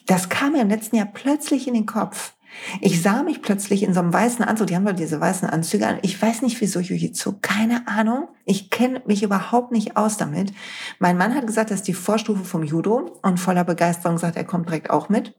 Das 0.07 0.29
kam 0.29 0.53
mir 0.53 0.63
im 0.63 0.71
letzten 0.71 0.97
Jahr 0.97 1.07
plötzlich 1.13 1.69
in 1.69 1.75
den 1.75 1.87
Kopf. 1.87 2.36
Ich 2.81 3.03
sah 3.03 3.23
mich 3.23 3.43
plötzlich 3.43 3.83
in 3.83 3.95
so 3.95 4.01
einem 4.01 4.13
weißen 4.13 4.45
Anzug, 4.45 4.69
die 4.69 4.77
haben 4.77 4.87
doch 4.87 4.93
diese 4.93 5.21
weißen 5.21 5.49
Anzüge 5.49 5.87
an. 5.87 5.99
Ich 6.03 6.21
weiß 6.21 6.43
nicht, 6.43 6.61
wieso 6.61 6.81
Jiu-Jitsu, 6.81 7.39
keine 7.43 7.87
Ahnung. 7.89 8.29
Ich 8.45 8.71
kenne 8.71 9.03
mich 9.07 9.23
überhaupt 9.23 9.73
nicht 9.73 9.97
aus 9.97 10.17
damit. 10.17 10.53
Mein 10.99 11.17
Mann 11.17 11.35
hat 11.35 11.47
gesagt, 11.47 11.71
das 11.71 11.81
ist 11.81 11.89
die 11.89 11.95
Vorstufe 11.95 12.45
vom 12.45 12.63
Judo 12.63 13.19
und 13.23 13.39
voller 13.39 13.65
Begeisterung 13.65 14.19
sagt, 14.19 14.37
er 14.37 14.45
kommt 14.45 14.69
direkt 14.69 14.91
auch 14.91 15.09
mit. 15.09 15.35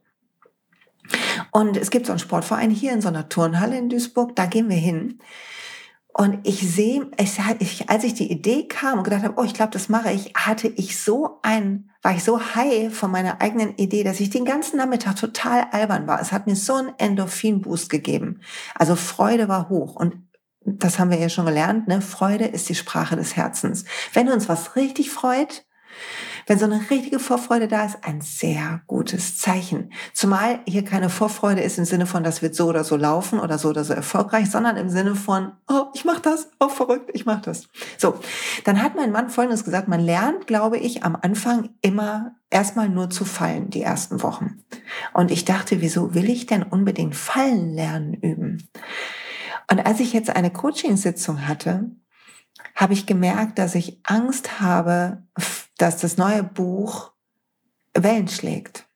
Und 1.50 1.76
es 1.76 1.90
gibt 1.90 2.06
so 2.06 2.12
einen 2.12 2.18
Sportverein 2.18 2.70
hier 2.70 2.92
in 2.92 3.00
so 3.00 3.08
einer 3.08 3.28
Turnhalle 3.28 3.78
in 3.78 3.88
Duisburg, 3.88 4.36
da 4.36 4.46
gehen 4.46 4.68
wir 4.68 4.76
hin. 4.76 5.18
Und 6.20 6.40
ich 6.42 6.68
sehe, 6.68 7.08
ich, 7.60 7.88
als 7.88 8.02
ich 8.02 8.12
die 8.12 8.28
Idee 8.28 8.66
kam 8.66 8.98
und 8.98 9.04
gedacht 9.04 9.22
habe, 9.22 9.34
oh, 9.36 9.44
ich 9.44 9.54
glaube, 9.54 9.70
das 9.70 9.88
mache 9.88 10.10
ich, 10.10 10.32
hatte 10.34 10.66
ich 10.66 10.98
so 10.98 11.38
ein, 11.42 11.90
war 12.02 12.12
ich 12.12 12.24
so 12.24 12.40
high 12.56 12.92
von 12.92 13.12
meiner 13.12 13.40
eigenen 13.40 13.76
Idee, 13.76 14.02
dass 14.02 14.18
ich 14.18 14.28
den 14.28 14.44
ganzen 14.44 14.78
Nachmittag 14.78 15.14
total 15.14 15.68
albern 15.70 16.08
war. 16.08 16.20
Es 16.20 16.32
hat 16.32 16.48
mir 16.48 16.56
so 16.56 16.74
einen 16.74 16.92
Endorphin-Boost 16.98 17.88
gegeben. 17.88 18.40
Also 18.74 18.96
Freude 18.96 19.46
war 19.46 19.68
hoch. 19.68 19.94
Und 19.94 20.16
das 20.64 20.98
haben 20.98 21.12
wir 21.12 21.20
ja 21.20 21.28
schon 21.28 21.46
gelernt, 21.46 21.86
ne? 21.86 22.00
Freude 22.00 22.46
ist 22.46 22.68
die 22.68 22.74
Sprache 22.74 23.14
des 23.14 23.36
Herzens. 23.36 23.84
Wenn 24.12 24.28
uns 24.28 24.48
was 24.48 24.74
richtig 24.74 25.12
freut, 25.12 25.66
wenn 26.48 26.58
so 26.58 26.64
eine 26.64 26.80
richtige 26.88 27.18
Vorfreude 27.18 27.68
da 27.68 27.84
ist, 27.84 27.98
ein 28.02 28.22
sehr 28.22 28.80
gutes 28.86 29.36
Zeichen. 29.36 29.92
Zumal 30.14 30.60
hier 30.66 30.82
keine 30.82 31.10
Vorfreude 31.10 31.60
ist 31.60 31.78
im 31.78 31.84
Sinne 31.84 32.06
von, 32.06 32.24
das 32.24 32.40
wird 32.40 32.54
so 32.54 32.68
oder 32.68 32.84
so 32.84 32.96
laufen 32.96 33.38
oder 33.38 33.58
so 33.58 33.68
oder 33.68 33.84
so 33.84 33.92
erfolgreich, 33.92 34.50
sondern 34.50 34.78
im 34.78 34.88
Sinne 34.88 35.14
von, 35.14 35.52
oh, 35.68 35.84
ich 35.94 36.06
mach 36.06 36.20
das, 36.20 36.48
oh 36.58 36.68
verrückt, 36.68 37.10
ich 37.12 37.26
mach 37.26 37.42
das. 37.42 37.68
So, 37.98 38.18
dann 38.64 38.82
hat 38.82 38.96
mein 38.96 39.12
Mann 39.12 39.28
Folgendes 39.28 39.64
gesagt, 39.64 39.88
man 39.88 40.00
lernt, 40.00 40.46
glaube 40.46 40.78
ich, 40.78 41.04
am 41.04 41.16
Anfang 41.20 41.68
immer 41.82 42.32
erstmal 42.48 42.88
nur 42.88 43.10
zu 43.10 43.26
fallen, 43.26 43.68
die 43.68 43.82
ersten 43.82 44.22
Wochen. 44.22 44.62
Und 45.12 45.30
ich 45.30 45.44
dachte, 45.44 45.82
wieso 45.82 46.14
will 46.14 46.30
ich 46.30 46.46
denn 46.46 46.62
unbedingt 46.62 47.14
fallen 47.14 47.74
lernen 47.74 48.14
üben? 48.14 48.68
Und 49.70 49.84
als 49.84 50.00
ich 50.00 50.14
jetzt 50.14 50.30
eine 50.30 50.50
Coachingsitzung 50.50 51.46
hatte, 51.46 51.90
habe 52.74 52.94
ich 52.94 53.04
gemerkt, 53.04 53.58
dass 53.58 53.74
ich 53.74 54.00
Angst 54.04 54.60
habe, 54.60 55.24
dass 55.78 55.98
das 55.98 56.18
neue 56.18 56.42
Buch 56.42 57.12
Wellen 57.94 58.28
schlägt. 58.28 58.87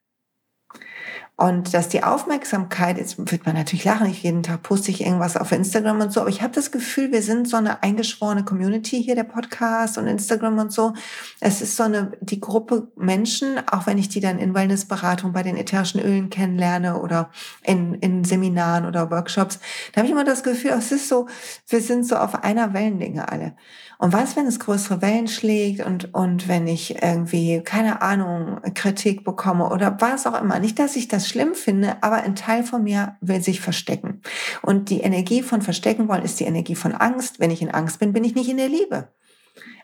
Und 1.43 1.75
dass 1.75 1.89
die 1.89 2.05
Aufmerksamkeit, 2.05 2.99
jetzt 2.99 3.19
wird 3.19 3.47
man 3.47 3.57
natürlich 3.57 3.85
lachen, 3.85 4.07
ich 4.09 4.23
jeden 4.23 4.45
Tag 4.45 4.63
poste 4.63 4.93
ich 4.93 5.05
irgendwas 5.05 5.37
auf 5.37 5.51
Instagram 5.51 6.01
und 6.01 6.13
so, 6.13 6.21
aber 6.21 6.31
ich 6.31 6.41
habe 6.41 6.55
das 6.55 6.71
Gefühl, 6.71 7.11
wir 7.11 7.21
sind 7.21 7.49
so 7.49 7.57
eine 7.57 7.83
eingeschworene 7.83 8.45
Community 8.45 9.03
hier, 9.03 9.17
der 9.17 9.25
Podcast 9.25 9.99
und 9.99 10.07
Instagram 10.07 10.61
und 10.61 10.73
so. 10.73 10.93
Es 11.41 11.61
ist 11.61 11.75
so 11.75 11.83
eine, 11.83 12.13
die 12.21 12.39
Gruppe 12.39 12.93
Menschen, 12.95 13.61
auch 13.69 13.87
wenn 13.89 13.99
ich 13.99 14.09
die 14.09 14.21
dann 14.21 14.39
in 14.39 14.55
Wellnessberatung 14.55 15.33
bei 15.33 15.43
den 15.43 15.57
ätherischen 15.57 16.01
Ölen 16.01 16.31
kennenlerne 16.31 17.01
oder 17.01 17.31
in, 17.65 17.95
in 17.95 18.23
Seminaren 18.23 18.87
oder 18.87 19.11
Workshops, 19.11 19.59
da 19.91 19.97
habe 19.97 20.07
ich 20.07 20.13
immer 20.13 20.23
das 20.23 20.45
Gefühl, 20.45 20.71
es 20.79 20.93
ist 20.93 21.09
so, 21.09 21.27
wir 21.67 21.81
sind 21.81 22.07
so 22.07 22.19
auf 22.19 22.45
einer 22.45 22.73
Wellenlänge 22.73 23.29
alle. 23.29 23.57
Und 24.03 24.13
was, 24.13 24.35
wenn 24.35 24.49
es 24.49 24.59
größere 24.59 25.01
Wellen 25.01 25.29
schlägt 25.29 25.87
und, 25.87 26.13
und 26.13 26.49
wenn 26.49 26.67
ich 26.67 27.01
irgendwie, 27.01 27.63
keine 27.63 28.03
Ahnung, 28.03 28.61
Kritik 28.75 29.23
bekomme 29.23 29.71
oder 29.71 29.97
was 30.01 30.27
auch 30.27 30.43
immer. 30.43 30.59
Nicht, 30.59 30.81
dass 30.81 30.97
ich 30.97 31.07
das 31.07 31.29
schlimm 31.33 31.55
finde, 31.55 32.03
aber 32.03 32.17
ein 32.17 32.37
Teil 32.37 32.63
von 32.63 32.85
mir 32.85 33.17
will 33.21 33.41
sich 33.41 33.61
verstecken. 33.61 34.21
Und 34.61 34.91
die 34.91 35.01
Energie 35.01 35.43
von 35.43 35.63
verstecken 35.63 36.09
wollen 36.09 36.23
ist 36.23 36.39
die 36.39 36.45
Energie 36.45 36.75
von 36.75 36.93
Angst. 36.93 37.41
Wenn 37.41 37.51
ich 37.51 37.63
in 37.63 37.71
Angst 37.71 37.99
bin, 37.99 38.13
bin 38.13 38.25
ich 38.25 38.35
nicht 38.35 38.49
in 38.49 38.59
der 38.59 38.69
Liebe. 38.69 39.13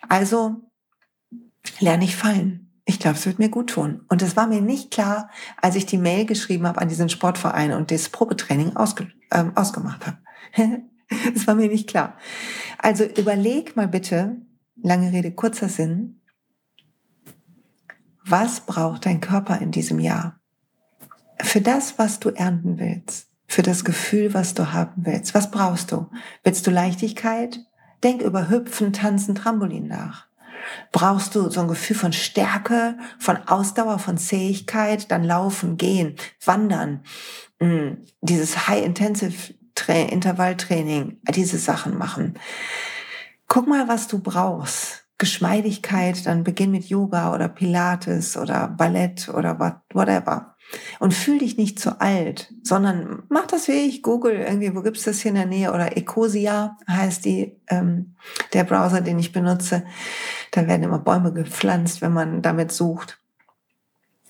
Also 0.09 0.57
lerne 1.81 2.05
ich 2.05 2.17
fallen. 2.17 2.71
Ich 2.85 2.99
glaube, 2.99 3.17
es 3.17 3.27
wird 3.27 3.39
mir 3.39 3.49
gut 3.49 3.71
tun. 3.71 4.05
Und 4.09 4.23
es 4.23 4.37
war 4.37 4.47
mir 4.47 4.61
nicht 4.61 4.91
klar, 4.91 5.31
als 5.61 5.77
ich 5.77 5.87
die 5.87 5.99
Mail 5.99 6.27
geschrieben 6.27 6.67
habe 6.67 6.81
an 6.81 6.89
diesen 6.89 7.09
Sportverein 7.09 7.73
und 7.73 7.91
das 7.91 8.09
Probetraining 8.09 8.77
ausge, 8.77 9.09
ähm, 9.33 9.53
ausgemacht 9.57 10.07
habe. 10.07 10.19
Das 11.33 11.47
war 11.47 11.55
mir 11.55 11.69
nicht 11.69 11.89
klar. 11.89 12.19
Also 12.77 13.05
überleg 13.05 13.77
mal 13.77 13.89
bitte, 13.89 14.43
lange 14.77 15.11
Rede, 15.11 15.33
kurzer 15.33 15.71
Sinn, 15.71 16.21
was 18.27 18.61
braucht 18.61 19.07
dein 19.07 19.21
Körper 19.23 19.59
in 19.59 19.71
diesem 19.71 20.01
Jahr? 20.01 20.38
Für 21.43 21.61
das, 21.61 21.99
was 21.99 22.21
du 22.21 22.31
ernten 22.31 22.79
willst, 22.79 23.29
für 23.47 23.63
das 23.63 23.85
Gefühl, 23.85 24.35
was 24.35 24.55
du 24.55 24.73
haben 24.73 25.05
willst. 25.07 25.35
Was 25.35 25.51
brauchst 25.51 25.93
du? 25.93 26.11
Willst 26.45 26.67
du 26.67 26.71
Leichtigkeit? 26.71 27.61
Denk 28.05 28.23
über 28.23 28.51
Hüpfen, 28.51 28.93
Tanzen, 28.93 29.35
Trampolin 29.35 29.89
nach. 29.89 30.27
Brauchst 30.93 31.35
du 31.35 31.49
so 31.49 31.61
ein 31.61 31.69
Gefühl 31.69 31.97
von 31.97 32.13
Stärke, 32.13 32.99
von 33.19 33.37
Ausdauer, 33.49 33.99
von 33.99 34.19
Zähigkeit, 34.19 35.11
dann 35.11 35.25
laufen, 35.25 35.77
gehen, 35.77 36.17
wandern. 36.45 37.03
Hm, 37.61 38.05
dieses 38.21 38.69
High-Intensive 38.69 39.55
Intervalltraining, 39.87 41.21
diese 41.35 41.57
Sachen 41.59 41.97
machen. 41.97 42.35
Guck 43.47 43.69
mal, 43.69 43.89
was 43.89 44.09
du 44.09 44.19
brauchst. 44.19 45.05
Geschmeidigkeit, 45.19 46.27
dann 46.27 46.45
beginn 46.45 46.71
mit 46.71 46.85
Yoga 46.87 47.35
oder 47.35 47.49
Pilates 47.49 48.37
oder 48.37 48.69
Ballett 48.69 49.29
oder 49.29 49.83
whatever. 49.93 50.57
Und 50.99 51.15
fühl 51.15 51.39
dich 51.39 51.57
nicht 51.57 51.79
zu 51.79 52.01
alt, 52.01 52.53
sondern 52.63 53.23
mach 53.31 53.47
das 53.47 53.69
wie 53.69 53.87
ich, 53.87 54.03
Google 54.03 54.35
irgendwie, 54.35 54.75
wo 54.75 54.83
gibt's 54.83 55.05
das 55.05 55.21
hier 55.21 55.31
in 55.31 55.37
der 55.37 55.47
Nähe? 55.47 55.73
Oder 55.73 55.97
Ecosia 55.97 56.77
heißt 56.89 57.25
die, 57.25 57.57
ähm, 57.69 58.17
der 58.53 58.65
Browser, 58.65 59.01
den 59.01 59.19
ich 59.19 59.33
benutze. 59.33 59.85
Da 60.51 60.67
werden 60.67 60.83
immer 60.83 60.99
Bäume 60.99 61.33
gepflanzt, 61.33 62.03
wenn 62.03 62.13
man 62.13 62.43
damit 62.43 62.71
sucht. 62.71 63.19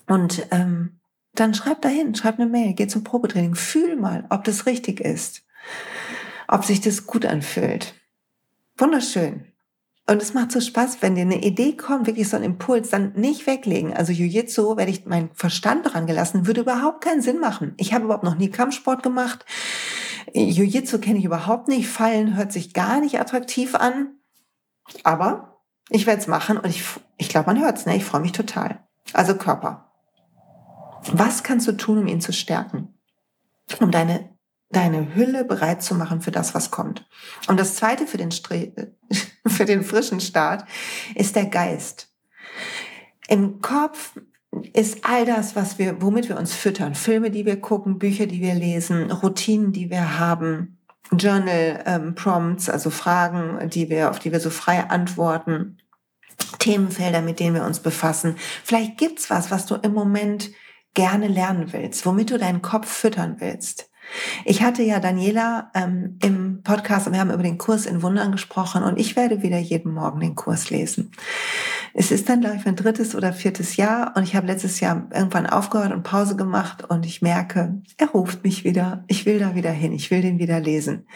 Und 0.06 0.46
ähm, 0.52 1.00
dann 1.34 1.54
schreib 1.54 1.82
dahin, 1.82 2.14
schreib 2.14 2.38
eine 2.38 2.48
Mail, 2.48 2.74
geh 2.74 2.86
zum 2.86 3.04
Probetraining, 3.04 3.54
fühl 3.54 3.96
mal, 3.96 4.24
ob 4.30 4.44
das 4.44 4.66
richtig 4.66 5.00
ist, 5.00 5.44
ob 6.46 6.64
sich 6.64 6.80
das 6.80 7.06
gut 7.06 7.26
anfühlt. 7.26 7.94
Wunderschön. 8.76 9.47
Und 10.08 10.22
es 10.22 10.32
macht 10.32 10.52
so 10.52 10.60
Spaß, 10.60 11.02
wenn 11.02 11.16
dir 11.16 11.20
eine 11.20 11.42
Idee 11.42 11.76
kommt, 11.76 12.06
wirklich 12.06 12.30
so 12.30 12.36
ein 12.38 12.42
Impuls, 12.42 12.88
dann 12.88 13.12
nicht 13.12 13.46
weglegen. 13.46 13.92
Also 13.92 14.10
Jiu-Jitsu, 14.12 14.78
wenn 14.78 14.88
ich 14.88 15.04
meinen 15.04 15.28
Verstand 15.34 15.92
dran 15.92 16.06
gelassen, 16.06 16.46
würde 16.46 16.62
überhaupt 16.62 17.04
keinen 17.04 17.20
Sinn 17.20 17.40
machen. 17.40 17.74
Ich 17.76 17.92
habe 17.92 18.06
überhaupt 18.06 18.24
noch 18.24 18.36
nie 18.36 18.48
Kampfsport 18.48 19.02
gemacht. 19.02 19.44
Jiu-Jitsu 20.32 20.98
kenne 20.98 21.18
ich 21.18 21.26
überhaupt 21.26 21.68
nicht. 21.68 21.88
Fallen 21.88 22.36
hört 22.36 22.52
sich 22.52 22.72
gar 22.72 23.00
nicht 23.00 23.20
attraktiv 23.20 23.74
an. 23.74 24.14
Aber 25.04 25.60
ich 25.90 26.06
werde 26.06 26.22
es 26.22 26.26
machen 26.26 26.56
und 26.56 26.70
ich, 26.70 26.82
ich 27.18 27.28
glaube, 27.28 27.52
man 27.52 27.60
hört 27.60 27.76
es. 27.76 27.84
Ne? 27.84 27.94
Ich 27.94 28.04
freue 28.04 28.22
mich 28.22 28.32
total. 28.32 28.86
Also 29.12 29.36
Körper. 29.36 29.92
Was 31.12 31.42
kannst 31.42 31.68
du 31.68 31.72
tun, 31.72 31.98
um 31.98 32.06
ihn 32.06 32.22
zu 32.22 32.32
stärken? 32.32 32.94
Um 33.78 33.90
deine 33.90 34.37
deine 34.70 35.14
Hülle 35.14 35.44
bereit 35.44 35.82
zu 35.82 35.94
machen 35.94 36.20
für 36.20 36.30
das, 36.30 36.54
was 36.54 36.70
kommt. 36.70 37.06
Und 37.46 37.58
das 37.58 37.76
zweite 37.76 38.06
für 38.06 38.18
den, 38.18 38.30
Stre 38.30 38.72
für 39.46 39.64
den 39.64 39.82
frischen 39.82 40.20
Start 40.20 40.64
ist 41.14 41.36
der 41.36 41.46
Geist. 41.46 42.12
Im 43.28 43.60
Kopf 43.60 44.18
ist 44.72 45.04
all 45.04 45.24
das, 45.24 45.56
was 45.56 45.78
wir, 45.78 46.00
womit 46.00 46.28
wir 46.28 46.38
uns 46.38 46.54
füttern. 46.54 46.94
Filme, 46.94 47.30
die 47.30 47.46
wir 47.46 47.60
gucken, 47.60 47.98
Bücher, 47.98 48.26
die 48.26 48.40
wir 48.40 48.54
lesen, 48.54 49.10
Routinen, 49.10 49.72
die 49.72 49.90
wir 49.90 50.18
haben, 50.18 50.78
Journal 51.12 51.82
ähm, 51.86 52.14
Prompts, 52.14 52.68
also 52.68 52.90
Fragen, 52.90 53.68
die 53.70 53.88
wir, 53.88 54.10
auf 54.10 54.18
die 54.18 54.32
wir 54.32 54.40
so 54.40 54.50
frei 54.50 54.84
antworten, 54.88 55.78
Themenfelder, 56.58 57.22
mit 57.22 57.40
denen 57.40 57.54
wir 57.54 57.64
uns 57.64 57.80
befassen. 57.80 58.36
Vielleicht 58.64 58.98
gibt's 58.98 59.30
was, 59.30 59.50
was 59.50 59.66
du 59.66 59.76
im 59.76 59.92
Moment 59.92 60.50
gerne 60.94 61.28
lernen 61.28 61.72
willst, 61.72 62.04
womit 62.06 62.30
du 62.30 62.38
deinen 62.38 62.62
Kopf 62.62 62.88
füttern 62.90 63.36
willst. 63.38 63.87
Ich 64.44 64.62
hatte 64.62 64.82
ja 64.82 65.00
Daniela 65.00 65.70
ähm, 65.74 66.18
im 66.22 66.62
Podcast 66.62 67.06
und 67.06 67.12
wir 67.12 67.20
haben 67.20 67.30
über 67.30 67.42
den 67.42 67.58
Kurs 67.58 67.86
in 67.86 68.02
Wundern 68.02 68.32
gesprochen 68.32 68.82
und 68.82 68.98
ich 68.98 69.16
werde 69.16 69.42
wieder 69.42 69.58
jeden 69.58 69.92
Morgen 69.92 70.20
den 70.20 70.34
Kurs 70.34 70.70
lesen. 70.70 71.12
Es 71.94 72.10
ist 72.10 72.28
dann, 72.28 72.40
glaube 72.40 72.56
ich, 72.56 72.64
mein 72.64 72.76
drittes 72.76 73.14
oder 73.14 73.32
viertes 73.32 73.76
Jahr 73.76 74.14
und 74.16 74.22
ich 74.22 74.36
habe 74.36 74.46
letztes 74.46 74.80
Jahr 74.80 75.08
irgendwann 75.12 75.46
aufgehört 75.46 75.92
und 75.92 76.02
Pause 76.02 76.36
gemacht 76.36 76.84
und 76.88 77.06
ich 77.06 77.22
merke, 77.22 77.82
er 77.96 78.08
ruft 78.08 78.44
mich 78.44 78.64
wieder. 78.64 79.04
Ich 79.08 79.26
will 79.26 79.38
da 79.38 79.54
wieder 79.54 79.72
hin. 79.72 79.92
Ich 79.92 80.10
will 80.10 80.22
den 80.22 80.38
wieder 80.38 80.60
lesen. 80.60 81.06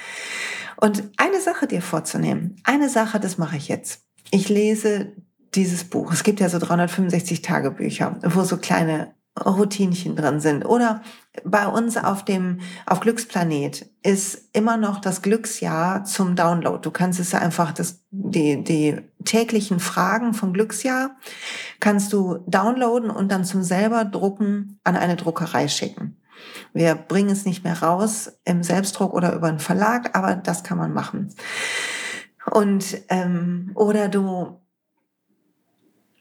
Und 0.77 1.05
eine 1.17 1.41
Sache 1.41 1.67
dir 1.67 1.83
vorzunehmen, 1.83 2.57
eine 2.65 2.89
Sache, 2.89 3.21
das 3.21 3.39
mache 3.39 3.57
ich 3.57 3.69
jetzt. 3.69 4.05
Ich 4.31 4.49
lese 4.49 5.13
dieses 5.55 5.85
Buch. 5.85 6.13
Es 6.13 6.25
gibt 6.25 6.41
ja 6.41 6.49
so 6.49 6.59
365 6.59 7.43
Tagebücher, 7.43 8.19
wo 8.23 8.43
so 8.43 8.57
kleine 8.57 9.15
Routinchen 9.41 10.15
drin 10.15 10.41
sind. 10.41 10.65
Oder 10.65 11.03
bei 11.45 11.67
uns 11.67 11.97
auf 11.97 12.25
dem, 12.25 12.61
auf 12.85 13.01
Glücksplanet 13.01 13.87
ist 14.03 14.51
immer 14.53 14.77
noch 14.77 15.01
das 15.01 15.23
Glücksjahr 15.23 16.05
zum 16.05 16.37
Download. 16.37 16.81
Du 16.83 16.91
kannst 16.91 17.19
es 17.19 17.35
einfach, 17.35 17.73
das, 17.73 18.01
die, 18.11 18.63
die 18.63 19.01
täglichen 19.25 19.81
Fragen 19.81 20.35
vom 20.35 20.53
Glücksjahr 20.53 21.17
kannst 21.81 22.13
du 22.13 22.45
downloaden 22.47 23.11
und 23.11 23.33
dann 23.33 23.45
zum 23.45 23.63
selber 23.63 24.05
drucken 24.05 24.79
an 24.85 24.97
eine 24.97 25.17
Druckerei 25.17 25.69
schicken. 25.69 26.19
Wir 26.75 26.95
bringen 26.95 27.31
es 27.31 27.47
nicht 27.47 27.65
mehr 27.65 27.83
raus 27.83 28.33
im 28.45 28.63
Selbstdruck 28.63 29.15
oder 29.15 29.35
über 29.35 29.47
einen 29.47 29.61
Verlag, 29.61 30.17
aber 30.17 30.35
das 30.35 30.65
kann 30.65 30.77
man 30.77 30.93
machen. 30.93 31.35
Und 32.51 32.99
ähm, 33.09 33.71
oder 33.75 34.09
du 34.09 34.62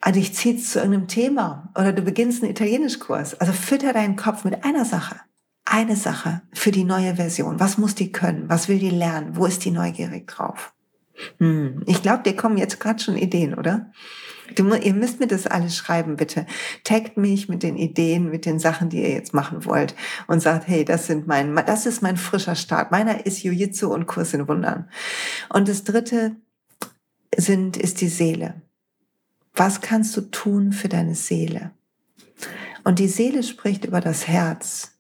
also 0.02 0.20
dich 0.20 0.34
zieht 0.34 0.66
zu 0.66 0.80
irgendeinem 0.80 1.08
Thema 1.08 1.72
oder 1.76 1.94
du 1.94 2.02
beginnst 2.02 2.42
einen 2.42 2.52
Italienischkurs. 2.52 3.40
Also 3.40 3.54
fütter 3.54 3.94
deinen 3.94 4.16
Kopf 4.16 4.44
mit 4.44 4.64
einer 4.64 4.84
Sache. 4.84 5.16
Eine 5.64 5.96
Sache 5.96 6.42
für 6.54 6.72
die 6.72 6.84
neue 6.84 7.16
Version. 7.16 7.60
Was 7.60 7.78
muss 7.78 7.94
die 7.94 8.12
können? 8.12 8.50
Was 8.50 8.68
will 8.68 8.80
die 8.80 8.90
lernen? 8.90 9.36
Wo 9.36 9.46
ist 9.46 9.64
die 9.64 9.72
neugierig 9.72 10.28
drauf? 10.28 10.74
Hm. 11.38 11.84
Ich 11.86 12.02
glaube, 12.02 12.24
dir 12.24 12.36
kommen 12.36 12.58
jetzt 12.58 12.80
gerade 12.80 13.02
schon 13.02 13.16
Ideen, 13.16 13.54
oder? 13.54 13.92
Du, 14.56 14.74
ihr 14.74 14.94
müsst 14.94 15.20
mir 15.20 15.28
das 15.28 15.48
alles 15.48 15.78
schreiben, 15.78 16.18
bitte. 16.18 16.46
Taggt 16.84 17.16
mich 17.16 17.48
mit 17.48 17.64
den 17.64 17.78
Ideen, 17.78 18.30
mit 18.30 18.46
den 18.46 18.60
Sachen, 18.60 18.90
die 18.90 19.02
ihr 19.02 19.12
jetzt 19.12 19.34
machen 19.34 19.66
wollt 19.66 19.96
und 20.28 20.42
sagt, 20.42 20.68
hey, 20.68 20.84
das 20.84 21.08
sind 21.08 21.28
mein, 21.28 21.56
das 21.56 21.86
ist 21.86 22.02
mein 22.02 22.18
frischer 22.18 22.56
Start. 22.56 22.92
Meiner 22.92 23.26
ist 23.26 23.44
Jiu-Jitsu 23.44 23.88
und 23.94 24.08
Kurs 24.08 24.34
in 24.34 24.48
Wundern. 24.48 24.90
Und 25.54 25.70
das 25.70 25.84
dritte 25.84 26.36
sind, 27.38 27.78
ist 27.78 28.02
die 28.02 28.10
Seele. 28.10 28.62
Was 29.54 29.82
kannst 29.82 30.16
du 30.16 30.22
tun 30.22 30.72
für 30.72 30.90
deine 30.90 31.16
Seele? 31.16 31.72
Und 32.84 33.00
die 33.00 33.08
Seele 33.08 33.44
spricht 33.44 33.86
über 33.86 34.02
das 34.02 34.28
Herz, 34.28 34.98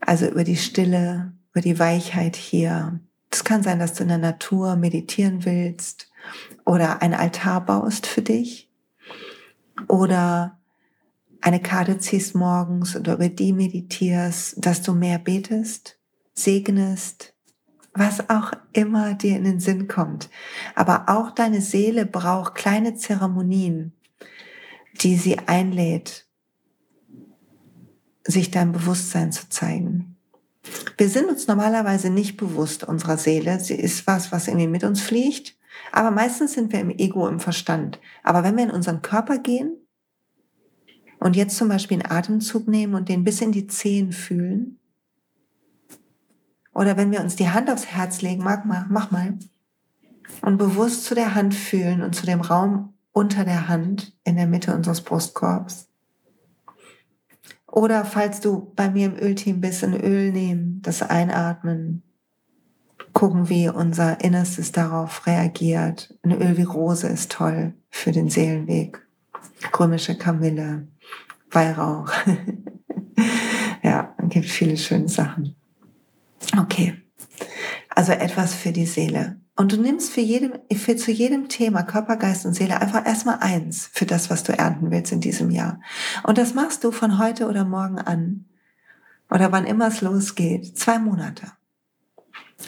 also 0.00 0.26
über 0.26 0.44
die 0.44 0.56
Stille, 0.56 1.32
über 1.50 1.60
die 1.60 1.78
Weichheit 1.78 2.36
hier. 2.36 3.00
Es 3.30 3.44
kann 3.44 3.62
sein, 3.62 3.78
dass 3.78 3.94
du 3.94 4.04
in 4.04 4.08
der 4.08 4.18
Natur 4.18 4.76
meditieren 4.76 5.44
willst 5.44 6.10
oder 6.64 7.02
ein 7.02 7.14
Altar 7.14 7.64
baust 7.64 8.06
für 8.06 8.22
dich 8.22 8.70
oder 9.88 10.58
eine 11.40 11.60
Karte 11.60 11.98
ziehst 11.98 12.34
morgens 12.34 12.96
oder 12.96 13.14
über 13.14 13.28
die 13.28 13.52
meditierst, 13.52 14.64
dass 14.64 14.82
du 14.82 14.94
mehr 14.94 15.18
betest, 15.18 15.98
segnest, 16.34 17.34
was 17.98 18.30
auch 18.30 18.52
immer 18.72 19.14
dir 19.14 19.36
in 19.36 19.44
den 19.44 19.60
Sinn 19.60 19.88
kommt. 19.88 20.30
Aber 20.74 21.04
auch 21.08 21.30
deine 21.30 21.60
Seele 21.60 22.06
braucht 22.06 22.54
kleine 22.54 22.94
Zeremonien, 22.94 23.92
die 25.00 25.16
sie 25.16 25.38
einlädt, 25.38 26.26
sich 28.24 28.50
dein 28.50 28.72
Bewusstsein 28.72 29.32
zu 29.32 29.48
zeigen. 29.48 30.16
Wir 30.96 31.08
sind 31.08 31.28
uns 31.28 31.46
normalerweise 31.46 32.10
nicht 32.10 32.36
bewusst 32.36 32.84
unserer 32.84 33.16
Seele. 33.16 33.60
Sie 33.60 33.74
ist 33.74 34.06
was, 34.06 34.32
was 34.32 34.48
irgendwie 34.48 34.66
mit 34.66 34.84
uns 34.84 35.00
fliegt. 35.00 35.56
Aber 35.92 36.10
meistens 36.10 36.52
sind 36.52 36.72
wir 36.72 36.80
im 36.80 36.90
Ego, 36.90 37.28
im 37.28 37.40
Verstand. 37.40 38.00
Aber 38.22 38.44
wenn 38.44 38.56
wir 38.56 38.64
in 38.64 38.70
unseren 38.70 39.02
Körper 39.02 39.38
gehen 39.38 39.76
und 41.18 41.36
jetzt 41.36 41.56
zum 41.56 41.68
Beispiel 41.68 42.02
einen 42.02 42.12
Atemzug 42.12 42.68
nehmen 42.68 42.94
und 42.94 43.08
den 43.08 43.24
bis 43.24 43.40
in 43.40 43.52
die 43.52 43.66
Zehen 43.66 44.12
fühlen, 44.12 44.77
oder 46.78 46.96
wenn 46.96 47.10
wir 47.10 47.20
uns 47.20 47.34
die 47.34 47.50
Hand 47.50 47.68
aufs 47.70 47.86
Herz 47.86 48.22
legen, 48.22 48.44
mach 48.44 48.64
mal, 48.64 48.86
mach 48.88 49.10
mal. 49.10 49.36
Und 50.42 50.58
bewusst 50.58 51.04
zu 51.06 51.16
der 51.16 51.34
Hand 51.34 51.52
fühlen 51.52 52.02
und 52.02 52.14
zu 52.14 52.24
dem 52.24 52.40
Raum 52.40 52.94
unter 53.10 53.44
der 53.44 53.66
Hand 53.66 54.16
in 54.22 54.36
der 54.36 54.46
Mitte 54.46 54.72
unseres 54.72 55.00
Brustkorbs. 55.00 55.88
Oder 57.66 58.04
falls 58.04 58.40
du 58.40 58.72
bei 58.76 58.90
mir 58.90 59.06
im 59.06 59.18
Ölteam 59.18 59.60
bist, 59.60 59.82
ein 59.82 60.00
Öl 60.00 60.30
nehmen, 60.30 60.80
das 60.82 61.02
einatmen, 61.02 62.04
gucken, 63.12 63.48
wie 63.48 63.68
unser 63.68 64.20
Innerstes 64.20 64.70
darauf 64.70 65.26
reagiert. 65.26 66.16
Ein 66.22 66.40
Öl 66.40 66.56
wie 66.58 66.62
Rose 66.62 67.08
ist 67.08 67.32
toll 67.32 67.74
für 67.90 68.12
den 68.12 68.30
Seelenweg. 68.30 69.04
Römische 69.76 70.16
Kamille, 70.16 70.86
Weihrauch. 71.50 72.12
ja, 73.82 74.14
es 74.16 74.28
gibt 74.28 74.46
viele 74.46 74.76
schöne 74.76 75.08
Sachen. 75.08 75.56
Okay. 76.58 77.02
Also 77.90 78.12
etwas 78.12 78.54
für 78.54 78.72
die 78.72 78.86
Seele. 78.86 79.40
Und 79.56 79.72
du 79.72 79.76
nimmst 79.76 80.12
für 80.12 80.20
jedem, 80.20 80.52
für 80.72 80.94
zu 80.94 81.10
jedem 81.10 81.48
Thema 81.48 81.82
Körper, 81.82 82.16
Geist 82.16 82.46
und 82.46 82.54
Seele 82.54 82.80
einfach 82.80 83.04
erstmal 83.04 83.38
eins 83.40 83.90
für 83.92 84.06
das, 84.06 84.30
was 84.30 84.44
du 84.44 84.56
ernten 84.56 84.92
willst 84.92 85.10
in 85.10 85.20
diesem 85.20 85.50
Jahr. 85.50 85.80
Und 86.22 86.38
das 86.38 86.54
machst 86.54 86.84
du 86.84 86.92
von 86.92 87.18
heute 87.18 87.48
oder 87.48 87.64
morgen 87.64 87.98
an. 87.98 88.44
Oder 89.30 89.50
wann 89.50 89.66
immer 89.66 89.88
es 89.88 90.00
losgeht. 90.00 90.78
Zwei 90.78 91.00
Monate. 91.00 91.57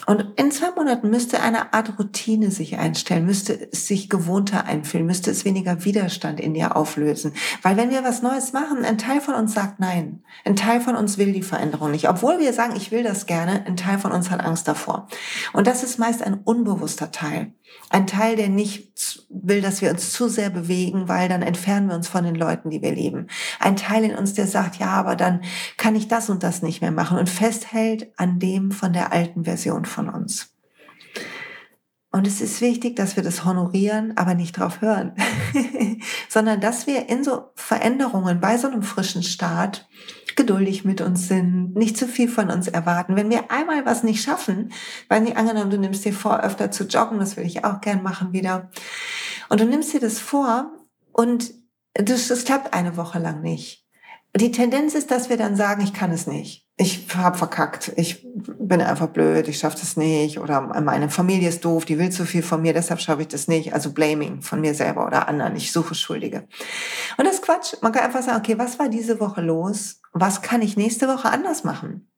Und 0.06 0.26
in 0.36 0.52
zwei 0.52 0.70
Monaten 0.70 1.10
müsste 1.10 1.40
eine 1.40 1.74
Art 1.74 1.98
Routine 1.98 2.50
sich 2.50 2.78
einstellen, 2.78 3.26
müsste 3.26 3.70
es 3.72 3.88
sich 3.88 4.08
gewohnter 4.08 4.64
einfühlen, 4.64 5.04
müsste 5.04 5.30
es 5.30 5.44
weniger 5.44 5.84
Widerstand 5.84 6.38
in 6.38 6.54
dir 6.54 6.76
auflösen. 6.76 7.32
Weil 7.62 7.76
wenn 7.76 7.90
wir 7.90 8.04
was 8.04 8.22
Neues 8.22 8.52
machen, 8.52 8.84
ein 8.84 8.98
Teil 8.98 9.20
von 9.20 9.34
uns 9.34 9.52
sagt 9.52 9.80
nein. 9.80 10.22
Ein 10.44 10.54
Teil 10.54 10.80
von 10.80 10.94
uns 10.94 11.18
will 11.18 11.32
die 11.32 11.42
Veränderung 11.42 11.90
nicht. 11.90 12.08
Obwohl 12.08 12.38
wir 12.38 12.52
sagen, 12.52 12.76
ich 12.76 12.92
will 12.92 13.02
das 13.02 13.26
gerne, 13.26 13.66
ein 13.66 13.76
Teil 13.76 13.98
von 13.98 14.12
uns 14.12 14.30
hat 14.30 14.44
Angst 14.44 14.68
davor. 14.68 15.08
Und 15.52 15.66
das 15.66 15.82
ist 15.82 15.98
meist 15.98 16.22
ein 16.22 16.34
unbewusster 16.34 17.10
Teil. 17.10 17.52
Ein 17.92 18.06
Teil, 18.06 18.36
der 18.36 18.48
nicht 18.48 19.26
will, 19.28 19.60
dass 19.60 19.82
wir 19.82 19.90
uns 19.90 20.12
zu 20.12 20.28
sehr 20.28 20.50
bewegen, 20.50 21.08
weil 21.08 21.28
dann 21.28 21.42
entfernen 21.42 21.88
wir 21.88 21.96
uns 21.96 22.06
von 22.06 22.22
den 22.22 22.36
Leuten, 22.36 22.70
die 22.70 22.82
wir 22.82 22.92
lieben. 22.92 23.26
Ein 23.58 23.74
Teil 23.76 24.04
in 24.04 24.14
uns, 24.14 24.34
der 24.34 24.46
sagt, 24.46 24.76
ja, 24.76 24.90
aber 24.90 25.16
dann 25.16 25.42
kann 25.76 25.96
ich 25.96 26.06
das 26.06 26.30
und 26.30 26.44
das 26.44 26.62
nicht 26.62 26.82
mehr 26.82 26.92
machen 26.92 27.18
und 27.18 27.28
festhält 27.28 28.12
an 28.16 28.38
dem 28.38 28.70
von 28.70 28.92
der 28.92 29.12
alten 29.12 29.44
Version 29.44 29.86
von 29.86 30.08
uns. 30.08 30.54
Und 32.12 32.26
es 32.26 32.40
ist 32.40 32.60
wichtig, 32.60 32.96
dass 32.96 33.14
wir 33.14 33.22
das 33.22 33.44
honorieren, 33.44 34.16
aber 34.16 34.34
nicht 34.34 34.58
drauf 34.58 34.80
hören, 34.80 35.14
sondern 36.28 36.60
dass 36.60 36.86
wir 36.86 37.08
in 37.08 37.22
so 37.22 37.50
Veränderungen 37.54 38.40
bei 38.40 38.56
so 38.58 38.66
einem 38.66 38.82
frischen 38.82 39.22
Start 39.22 39.88
geduldig 40.40 40.86
mit 40.86 41.02
uns 41.02 41.28
sind, 41.28 41.76
nicht 41.76 41.98
zu 41.98 42.08
viel 42.08 42.26
von 42.26 42.50
uns 42.50 42.66
erwarten. 42.66 43.14
Wenn 43.14 43.28
wir 43.28 43.50
einmal 43.50 43.84
was 43.84 44.02
nicht 44.02 44.22
schaffen, 44.22 44.72
weil 45.08 45.20
nicht 45.20 45.36
angenommen, 45.36 45.70
du 45.70 45.76
nimmst 45.76 46.02
dir 46.06 46.14
vor, 46.14 46.40
öfter 46.40 46.70
zu 46.70 46.84
joggen, 46.84 47.18
das 47.18 47.36
will 47.36 47.44
ich 47.44 47.62
auch 47.64 47.82
gern 47.82 48.02
machen 48.02 48.32
wieder, 48.32 48.70
und 49.50 49.60
du 49.60 49.66
nimmst 49.66 49.92
dir 49.92 50.00
das 50.00 50.18
vor 50.18 50.70
und 51.12 51.52
das, 51.92 52.28
das 52.28 52.44
klappt 52.44 52.72
eine 52.72 52.96
Woche 52.96 53.18
lang 53.18 53.42
nicht. 53.42 53.86
Die 54.36 54.52
Tendenz 54.52 54.94
ist, 54.94 55.10
dass 55.10 55.28
wir 55.28 55.36
dann 55.36 55.56
sagen, 55.56 55.82
ich 55.82 55.92
kann 55.92 56.12
es 56.12 56.26
nicht 56.26 56.66
ich 56.80 57.06
habe 57.14 57.36
verkackt, 57.36 57.92
ich 57.96 58.26
bin 58.34 58.80
einfach 58.80 59.08
blöd, 59.08 59.48
ich 59.48 59.58
schaffe 59.58 59.76
das 59.78 59.98
nicht 59.98 60.38
oder 60.38 60.62
meine 60.80 61.10
Familie 61.10 61.50
ist 61.50 61.62
doof, 61.66 61.84
die 61.84 61.98
will 61.98 62.10
zu 62.10 62.24
viel 62.24 62.42
von 62.42 62.62
mir, 62.62 62.72
deshalb 62.72 63.00
schaffe 63.00 63.20
ich 63.20 63.28
das 63.28 63.48
nicht. 63.48 63.74
Also 63.74 63.92
Blaming 63.92 64.40
von 64.40 64.62
mir 64.62 64.74
selber 64.74 65.06
oder 65.06 65.28
anderen, 65.28 65.56
ich 65.56 65.72
suche 65.72 65.94
Schuldige. 65.94 66.48
Und 67.18 67.26
das 67.26 67.42
Quatsch. 67.42 67.74
Man 67.82 67.92
kann 67.92 68.04
einfach 68.04 68.22
sagen, 68.22 68.38
okay, 68.38 68.58
was 68.58 68.78
war 68.78 68.88
diese 68.88 69.20
Woche 69.20 69.42
los? 69.42 70.00
Was 70.14 70.40
kann 70.40 70.62
ich 70.62 70.78
nächste 70.78 71.06
Woche 71.06 71.28
anders 71.28 71.64
machen? 71.64 72.08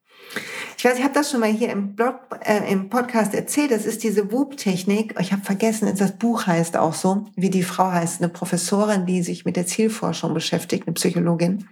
Ich 0.83 0.89
weiß, 0.89 0.97
ich 0.97 1.03
habe 1.05 1.13
das 1.13 1.31
schon 1.31 1.39
mal 1.39 1.49
hier 1.49 1.69
im 1.69 1.95
Blog, 1.95 2.15
äh, 2.41 2.69
im 2.69 2.89
Podcast 2.89 3.33
erzählt. 3.33 3.71
Das 3.71 3.85
ist 3.85 4.03
diese 4.03 4.33
WUP-Technik. 4.33 5.15
Ich 5.17 5.31
habe 5.31 5.41
vergessen, 5.41 5.89
das 5.97 6.17
Buch 6.17 6.45
heißt 6.45 6.75
auch 6.75 6.93
so, 6.93 7.23
wie 7.37 7.49
die 7.49 7.63
Frau 7.63 7.89
heißt, 7.89 8.21
eine 8.21 8.27
Professorin, 8.27 9.05
die 9.05 9.23
sich 9.23 9.45
mit 9.45 9.55
der 9.55 9.65
Zielforschung 9.65 10.33
beschäftigt, 10.33 10.85
eine 10.85 10.93
Psychologin. 10.95 11.69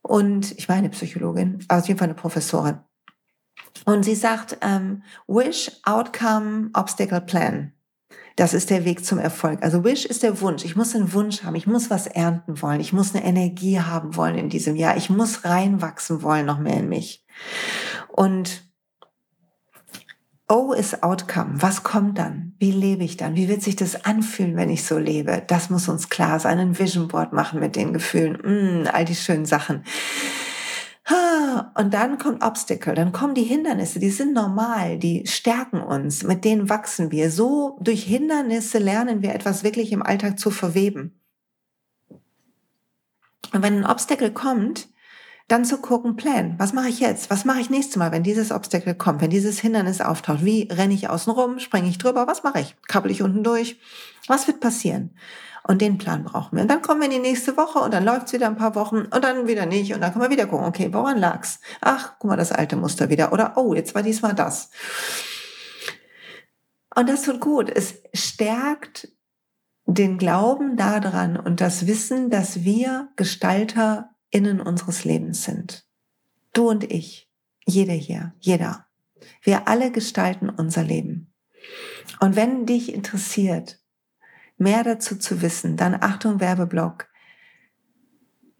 Und 0.00 0.56
ich 0.56 0.68
meine 0.68 0.90
Psychologin, 0.90 1.58
aber 1.66 1.80
auf 1.80 1.88
jeden 1.88 1.98
Fall 1.98 2.06
eine 2.06 2.14
Professorin. 2.14 2.78
Und 3.84 4.04
sie 4.04 4.14
sagt, 4.14 4.58
ähm, 4.60 5.02
Wish, 5.26 5.72
Outcome, 5.82 6.70
Obstacle, 6.74 7.20
Plan. 7.20 7.72
Das 8.36 8.54
ist 8.54 8.70
der 8.70 8.84
Weg 8.84 9.04
zum 9.04 9.18
Erfolg. 9.18 9.64
Also 9.64 9.82
Wish 9.82 10.04
ist 10.04 10.22
der 10.22 10.40
Wunsch. 10.40 10.64
Ich 10.64 10.76
muss 10.76 10.94
einen 10.94 11.12
Wunsch 11.14 11.42
haben. 11.42 11.56
Ich 11.56 11.66
muss 11.66 11.90
was 11.90 12.06
ernten 12.06 12.62
wollen. 12.62 12.78
Ich 12.78 12.92
muss 12.92 13.12
eine 13.12 13.24
Energie 13.24 13.80
haben 13.80 14.14
wollen 14.14 14.38
in 14.38 14.50
diesem 14.50 14.76
Jahr. 14.76 14.96
Ich 14.96 15.10
muss 15.10 15.44
reinwachsen 15.44 16.22
wollen 16.22 16.46
noch 16.46 16.60
mehr 16.60 16.76
in 16.76 16.88
mich. 16.88 17.24
Und 18.18 18.68
O 20.48 20.72
ist 20.72 21.04
Outcome. 21.04 21.62
Was 21.62 21.84
kommt 21.84 22.18
dann? 22.18 22.56
Wie 22.58 22.72
lebe 22.72 23.04
ich 23.04 23.16
dann? 23.16 23.36
Wie 23.36 23.48
wird 23.48 23.62
sich 23.62 23.76
das 23.76 24.04
anfühlen, 24.04 24.56
wenn 24.56 24.70
ich 24.70 24.82
so 24.82 24.98
lebe? 24.98 25.44
Das 25.46 25.70
muss 25.70 25.88
uns 25.88 26.08
klar 26.08 26.40
sein. 26.40 26.58
Ein 26.58 26.76
Vision 26.76 27.06
Board 27.06 27.32
machen 27.32 27.60
mit 27.60 27.76
den 27.76 27.92
Gefühlen. 27.92 28.82
Mm, 28.82 28.88
all 28.92 29.04
die 29.04 29.14
schönen 29.14 29.46
Sachen. 29.46 29.84
Und 31.76 31.94
dann 31.94 32.18
kommt 32.18 32.42
Obstacle, 32.42 32.94
dann 32.94 33.12
kommen 33.12 33.34
die 33.34 33.44
Hindernisse, 33.44 34.00
die 34.00 34.10
sind 34.10 34.34
normal, 34.34 34.98
die 34.98 35.26
stärken 35.26 35.80
uns, 35.80 36.24
mit 36.24 36.44
denen 36.44 36.68
wachsen 36.68 37.12
wir. 37.12 37.30
So 37.30 37.78
durch 37.80 38.02
Hindernisse 38.02 38.78
lernen 38.78 39.22
wir 39.22 39.32
etwas 39.32 39.62
wirklich 39.62 39.92
im 39.92 40.02
Alltag 40.02 40.40
zu 40.40 40.50
verweben. 40.50 41.20
Und 43.52 43.62
wenn 43.62 43.78
ein 43.78 43.86
Obstacle 43.86 44.32
kommt, 44.32 44.88
dann 45.48 45.64
zu 45.64 45.78
gucken, 45.78 46.16
Plan, 46.16 46.54
was 46.58 46.74
mache 46.74 46.88
ich 46.88 47.00
jetzt? 47.00 47.30
Was 47.30 47.46
mache 47.46 47.60
ich 47.60 47.70
nächstes 47.70 47.96
Mal, 47.96 48.12
wenn 48.12 48.22
dieses 48.22 48.52
Obstacle 48.52 48.94
kommt, 48.94 49.22
wenn 49.22 49.30
dieses 49.30 49.58
Hindernis 49.58 50.02
auftaucht? 50.02 50.44
Wie 50.44 50.68
renne 50.70 50.92
ich 50.92 51.08
außen 51.08 51.32
rum? 51.32 51.58
Springe 51.58 51.88
ich 51.88 51.96
drüber? 51.96 52.26
Was 52.26 52.42
mache 52.42 52.60
ich? 52.60 52.76
Krabbel 52.86 53.10
ich 53.10 53.22
unten 53.22 53.42
durch? 53.42 53.80
Was 54.26 54.46
wird 54.46 54.60
passieren? 54.60 55.16
Und 55.66 55.80
den 55.80 55.96
Plan 55.96 56.24
brauchen 56.24 56.56
wir. 56.56 56.62
Und 56.62 56.70
dann 56.70 56.82
kommen 56.82 57.00
wir 57.00 57.06
in 57.06 57.14
die 57.14 57.28
nächste 57.28 57.56
Woche 57.56 57.78
und 57.78 57.92
dann 57.92 58.04
läuft's 58.04 58.32
wieder 58.32 58.46
ein 58.46 58.56
paar 58.56 58.74
Wochen 58.74 58.98
und 58.98 59.24
dann 59.24 59.48
wieder 59.48 59.64
nicht. 59.64 59.94
Und 59.94 60.02
dann 60.02 60.12
können 60.12 60.24
wir 60.24 60.30
wieder 60.30 60.46
gucken, 60.46 60.66
okay, 60.66 60.92
woran 60.92 61.18
lag's? 61.18 61.60
Ach, 61.80 62.14
guck 62.18 62.30
mal, 62.30 62.36
das 62.36 62.52
alte 62.52 62.76
Muster 62.76 63.08
wieder. 63.08 63.32
Oder, 63.32 63.56
oh, 63.56 63.74
jetzt 63.74 63.94
war 63.94 64.02
diesmal 64.02 64.34
das. 64.34 64.70
Und 66.94 67.08
das 67.08 67.22
tut 67.22 67.40
gut. 67.40 67.70
Es 67.74 68.02
stärkt 68.12 69.08
den 69.86 70.18
Glauben 70.18 70.76
daran 70.76 71.38
und 71.38 71.62
das 71.62 71.86
Wissen, 71.86 72.28
dass 72.28 72.64
wir 72.64 73.08
Gestalter 73.16 74.10
innen 74.30 74.60
unseres 74.60 75.04
Lebens 75.04 75.44
sind. 75.44 75.86
Du 76.52 76.68
und 76.68 76.84
ich, 76.84 77.30
jeder 77.66 77.92
hier, 77.92 78.34
jeder. 78.38 78.86
Wir 79.42 79.68
alle 79.68 79.90
gestalten 79.90 80.48
unser 80.48 80.82
Leben. 80.82 81.32
Und 82.20 82.36
wenn 82.36 82.66
dich 82.66 82.92
interessiert, 82.92 83.80
mehr 84.56 84.84
dazu 84.84 85.16
zu 85.16 85.42
wissen, 85.42 85.76
dann 85.76 85.94
Achtung 85.94 86.40
Werbeblock. 86.40 87.08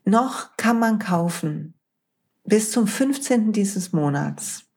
Noch 0.05 0.57
kann 0.57 0.79
man 0.79 0.99
kaufen 0.99 1.75
bis 2.45 2.71
zum 2.71 2.87
15. 2.87 3.53
dieses 3.53 3.93
Monats 3.93 4.68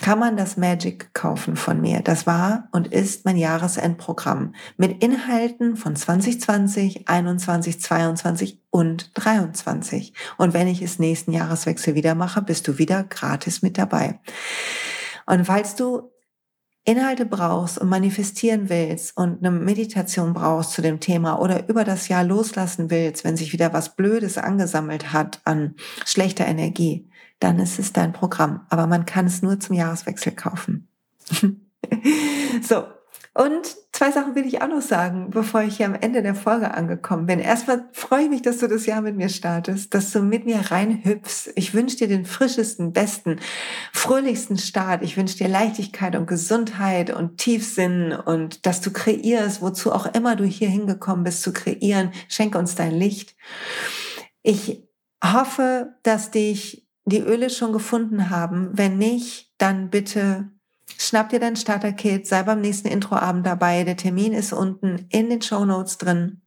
kann 0.00 0.18
man 0.18 0.36
das 0.36 0.56
Magic 0.56 1.12
kaufen 1.14 1.56
von 1.56 1.80
mir. 1.80 2.00
Das 2.00 2.26
war 2.26 2.68
und 2.72 2.88
ist 2.88 3.24
mein 3.24 3.36
Jahresendprogramm 3.36 4.54
mit 4.76 5.02
Inhalten 5.02 5.76
von 5.76 5.96
2020, 5.96 7.08
21, 7.08 7.80
22 7.80 8.60
und 8.70 9.10
23. 9.14 10.12
Und 10.38 10.54
wenn 10.54 10.68
ich 10.68 10.82
es 10.82 10.98
nächsten 10.98 11.32
Jahreswechsel 11.32 11.94
wieder 11.94 12.14
mache, 12.14 12.42
bist 12.42 12.66
du 12.68 12.78
wieder 12.78 13.04
gratis 13.04 13.62
mit 13.62 13.78
dabei. 13.78 14.20
Und 15.26 15.44
falls 15.44 15.74
du 15.74 16.10
Inhalte 16.84 17.26
brauchst 17.26 17.78
und 17.78 17.88
manifestieren 17.88 18.68
willst 18.68 19.16
und 19.16 19.38
eine 19.38 19.50
Meditation 19.50 20.32
brauchst 20.32 20.72
zu 20.72 20.82
dem 20.82 20.98
Thema 20.98 21.38
oder 21.40 21.68
über 21.68 21.84
das 21.84 22.08
Jahr 22.08 22.24
loslassen 22.24 22.90
willst, 22.90 23.22
wenn 23.24 23.36
sich 23.36 23.52
wieder 23.52 23.72
was 23.72 23.96
Blödes 23.96 24.38
angesammelt 24.38 25.12
hat 25.12 25.40
an 25.44 25.74
schlechter 26.06 26.46
Energie, 26.46 27.08
dann 27.38 27.58
ist 27.58 27.78
es 27.78 27.92
dein 27.92 28.12
Programm. 28.12 28.66
Aber 28.70 28.86
man 28.86 29.04
kann 29.04 29.26
es 29.26 29.42
nur 29.42 29.60
zum 29.60 29.76
Jahreswechsel 29.76 30.32
kaufen. 30.32 30.88
so. 32.62 32.84
Und 33.34 33.76
zwei 34.00 34.12
Sachen 34.12 34.34
will 34.34 34.46
ich 34.46 34.62
auch 34.62 34.68
noch 34.68 34.80
sagen, 34.80 35.28
bevor 35.28 35.60
ich 35.60 35.76
hier 35.76 35.84
am 35.84 35.94
Ende 35.94 36.22
der 36.22 36.34
Folge 36.34 36.72
angekommen 36.72 37.26
bin. 37.26 37.38
Erstmal 37.38 37.84
freue 37.92 38.22
ich 38.22 38.30
mich, 38.30 38.40
dass 38.40 38.56
du 38.56 38.66
das 38.66 38.86
Jahr 38.86 39.02
mit 39.02 39.14
mir 39.14 39.28
startest, 39.28 39.92
dass 39.92 40.10
du 40.10 40.22
mit 40.22 40.46
mir 40.46 40.70
reinhüpfst. 40.70 41.52
Ich 41.54 41.74
wünsche 41.74 41.98
dir 41.98 42.08
den 42.08 42.24
frischesten, 42.24 42.94
besten, 42.94 43.40
fröhlichsten 43.92 44.56
Start. 44.56 45.02
Ich 45.02 45.18
wünsche 45.18 45.36
dir 45.36 45.48
Leichtigkeit 45.48 46.16
und 46.16 46.26
Gesundheit 46.26 47.10
und 47.14 47.36
Tiefsinn 47.36 48.12
und 48.12 48.64
dass 48.64 48.80
du 48.80 48.90
kreierst, 48.90 49.60
wozu 49.60 49.92
auch 49.92 50.06
immer 50.14 50.34
du 50.34 50.44
hier 50.44 50.70
hingekommen 50.70 51.22
bist 51.22 51.42
zu 51.42 51.52
kreieren. 51.52 52.10
Schenke 52.28 52.56
uns 52.56 52.76
dein 52.76 52.92
Licht. 52.92 53.36
Ich 54.42 54.82
hoffe, 55.22 55.92
dass 56.04 56.30
dich 56.30 56.88
die 57.04 57.20
Öle 57.20 57.50
schon 57.50 57.74
gefunden 57.74 58.30
haben. 58.30 58.70
Wenn 58.72 58.96
nicht, 58.96 59.52
dann 59.58 59.90
bitte 59.90 60.48
schnapp 60.98 61.30
dir 61.30 61.40
dein 61.40 61.56
Starter-Kit, 61.56 62.26
sei 62.26 62.42
beim 62.42 62.60
nächsten 62.60 62.88
Introabend 62.88 63.46
dabei. 63.46 63.84
Der 63.84 63.96
Termin 63.96 64.32
ist 64.32 64.52
unten 64.52 65.06
in 65.10 65.30
den 65.30 65.42
Show 65.42 65.64
Notes 65.64 65.98
drin. 65.98 66.40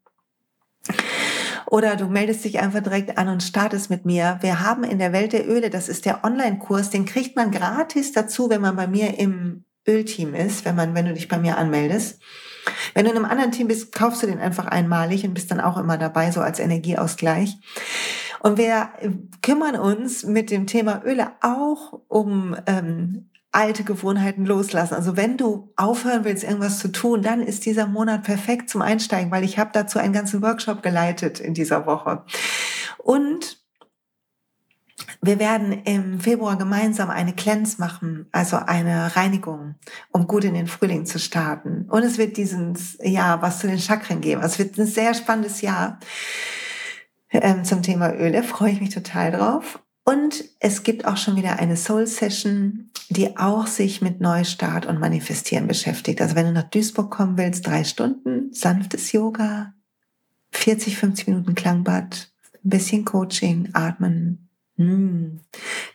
Oder 1.68 1.96
du 1.96 2.08
meldest 2.08 2.46
dich 2.46 2.60
einfach 2.60 2.82
direkt 2.82 3.18
an 3.18 3.30
und 3.30 3.42
startest 3.42 3.90
mit 3.90 4.06
mir. 4.06 4.38
Wir 4.42 4.60
haben 4.60 4.84
in 4.84 5.00
der 5.00 5.12
Welt 5.12 5.34
der 5.34 5.50
Öle, 5.50 5.70
das 5.70 5.90
ist 5.90 6.06
der 6.06 6.24
Online-Kurs, 6.24 6.90
den 6.92 7.06
kriegt 7.06 7.36
man 7.36 7.52
gratis 7.52 8.12
dazu, 8.12 8.50
wenn 8.50 8.62
man 8.62 8.76
bei 8.76 8.86
mir 8.86 9.18
im 9.18 9.66
Ölteam 9.88 10.34
ist, 10.34 10.66
wenn 10.66 10.76
man, 10.76 10.94
wenn 10.94 11.06
du 11.06 11.14
dich 11.14 11.28
bei 11.28 11.40
mir 11.40 11.58
anmeldest. 11.58 12.22
Wenn 12.94 13.06
du 13.06 13.12
in 13.12 13.18
einem 13.18 13.26
anderen 13.26 13.52
Team 13.52 13.68
bist, 13.68 13.92
kaufst 13.92 14.24
du 14.24 14.28
den 14.28 14.40
einfach 14.40 14.68
einmalig 14.68 15.26
und 15.26 15.34
bist 15.34 15.52
dann 15.52 15.60
auch 15.60 15.78
immer 15.78 15.98
dabei, 15.98 16.32
so 16.32 16.42
als 16.42 16.60
Energieausgleich. 16.60 17.58
Und 18.40 18.58
wir 18.58 18.90
kümmern 19.42 19.76
uns 19.76 20.24
mit 20.24 20.52
dem 20.52 20.68
Thema 20.68 21.02
Öle 21.06 21.32
auch 21.42 22.02
um 22.08 22.56
ähm, 22.68 23.30
alte 23.54 23.84
Gewohnheiten 23.84 24.46
loslassen. 24.46 24.96
Also 24.96 25.16
wenn 25.16 25.38
du 25.38 25.72
aufhören 25.76 26.26
willst, 26.26 26.44
irgendwas 26.44 26.80
zu 26.80 26.92
tun, 26.92 27.22
dann 27.22 27.42
ist 27.42 27.66
dieser 27.66 27.88
Monat 27.88 28.24
perfekt 28.24 28.70
zum 28.70 28.82
Einsteigen, 28.82 29.32
weil 29.32 29.44
ich 29.44 29.58
habe 29.60 29.70
dazu 29.74 30.00
einen 30.00 30.14
ganzen 30.14 30.42
Workshop 30.42 30.82
geleitet 30.82 31.40
in 31.40 31.54
dieser 31.54 31.86
Woche. 31.86 32.24
Und 32.98 33.64
wir 35.22 35.40
werden 35.40 35.84
im 35.84 36.20
Februar 36.20 36.58
gemeinsam 36.58 37.10
eine 37.10 37.34
Cleanse 37.34 37.78
machen, 37.80 38.28
also 38.32 38.58
eine 38.58 39.16
Reinigung, 39.16 39.76
um 40.12 40.28
gut 40.28 40.44
in 40.44 40.54
den 40.54 40.68
Frühling 40.68 41.06
zu 41.06 41.20
starten. 41.20 41.86
Und 41.90 42.04
es 42.04 42.18
wird 42.18 42.38
dieses 42.38 42.98
Jahr 43.02 43.42
was 43.42 43.60
zu 43.60 43.68
den 43.68 43.80
Chakren 43.80 44.20
geben. 44.20 44.42
Also 44.42 44.54
es 44.54 44.60
wird 44.60 44.78
ein 44.78 44.88
sehr 44.88 45.14
spannendes 45.14 45.62
Jahr 45.62 46.00
ähm, 47.30 47.64
zum 47.64 47.84
Thema 47.84 48.14
Öle. 48.14 48.44
Freue 48.44 48.72
ich 48.72 48.82
mich 48.82 48.94
total 48.94 49.32
drauf. 49.32 49.83
Und 50.06 50.44
es 50.60 50.84
gibt 50.84 51.06
auch 51.06 51.18
schon 51.18 51.36
wieder 51.36 51.60
eine 51.60 51.78
Soul 51.78 52.08
Session, 52.08 52.92
die 53.10 53.38
auch 53.38 53.68
sich 53.68 54.02
mit 54.02 54.20
Neustart 54.20 54.86
und 54.86 55.00
Manifestieren 55.00 55.68
beschäftigt. 55.68 56.22
Also 56.22 56.36
wenn 56.36 56.46
du 56.46 56.52
nach 56.52 56.70
Duisburg 56.70 57.10
kommen 57.10 57.38
willst, 57.38 57.66
drei 57.66 57.84
Stunden, 57.84 58.52
sanftes 58.54 59.12
Yoga, 59.14 59.74
40, 60.52 60.98
50 60.98 61.28
Minuten 61.28 61.56
Klangbad, 61.56 62.32
ein 62.64 62.70
bisschen 62.70 63.06
Coaching, 63.06 63.70
atmen. 63.74 64.50
Hm. 64.78 65.40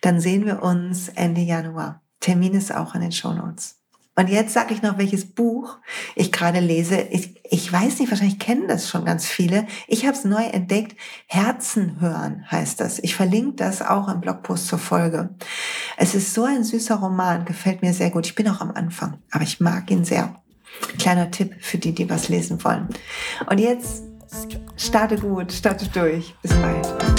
Dann 0.01 0.19
sehen 0.19 0.45
wir 0.45 0.63
uns 0.63 1.09
Ende 1.09 1.41
Januar. 1.41 2.01
Termin 2.19 2.53
ist 2.53 2.73
auch 2.73 2.95
in 2.95 3.01
den 3.01 3.11
Show 3.11 3.33
Notes. 3.33 3.78
Und 4.19 4.27
jetzt 4.27 4.53
sage 4.53 4.73
ich 4.73 4.81
noch, 4.81 4.97
welches 4.97 5.25
Buch 5.25 5.77
ich 6.13 6.33
gerade 6.33 6.59
lese. 6.59 6.99
Ich, 7.09 7.35
ich 7.49 7.71
weiß 7.71 7.99
nicht, 7.99 8.11
wahrscheinlich 8.11 8.37
kennen 8.37 8.67
das 8.67 8.89
schon 8.89 9.05
ganz 9.05 9.25
viele. 9.25 9.65
Ich 9.87 10.05
habe 10.05 10.17
es 10.17 10.25
neu 10.25 10.43
entdeckt. 10.43 10.97
Herzen 11.27 12.01
hören 12.01 12.43
heißt 12.51 12.81
das. 12.81 12.99
Ich 12.99 13.15
verlinke 13.15 13.55
das 13.55 13.81
auch 13.81 14.09
im 14.09 14.19
Blogpost 14.19 14.67
zur 14.67 14.77
Folge. 14.77 15.29
Es 15.95 16.15
ist 16.15 16.33
so 16.33 16.43
ein 16.43 16.65
süßer 16.65 16.95
Roman, 16.95 17.45
gefällt 17.45 17.81
mir 17.81 17.93
sehr 17.93 18.09
gut. 18.09 18.25
Ich 18.25 18.35
bin 18.35 18.49
auch 18.49 18.59
am 18.59 18.71
Anfang, 18.71 19.19
aber 19.31 19.45
ich 19.45 19.61
mag 19.61 19.89
ihn 19.89 20.03
sehr. 20.03 20.35
Kleiner 20.97 21.31
Tipp 21.31 21.55
für 21.61 21.77
die, 21.77 21.95
die 21.95 22.09
was 22.09 22.27
lesen 22.27 22.61
wollen. 22.65 22.89
Und 23.49 23.57
jetzt 23.57 24.03
starte 24.75 25.15
gut, 25.15 25.53
starte 25.53 25.87
durch. 25.87 26.35
Bis 26.41 26.51
bald. 26.55 27.18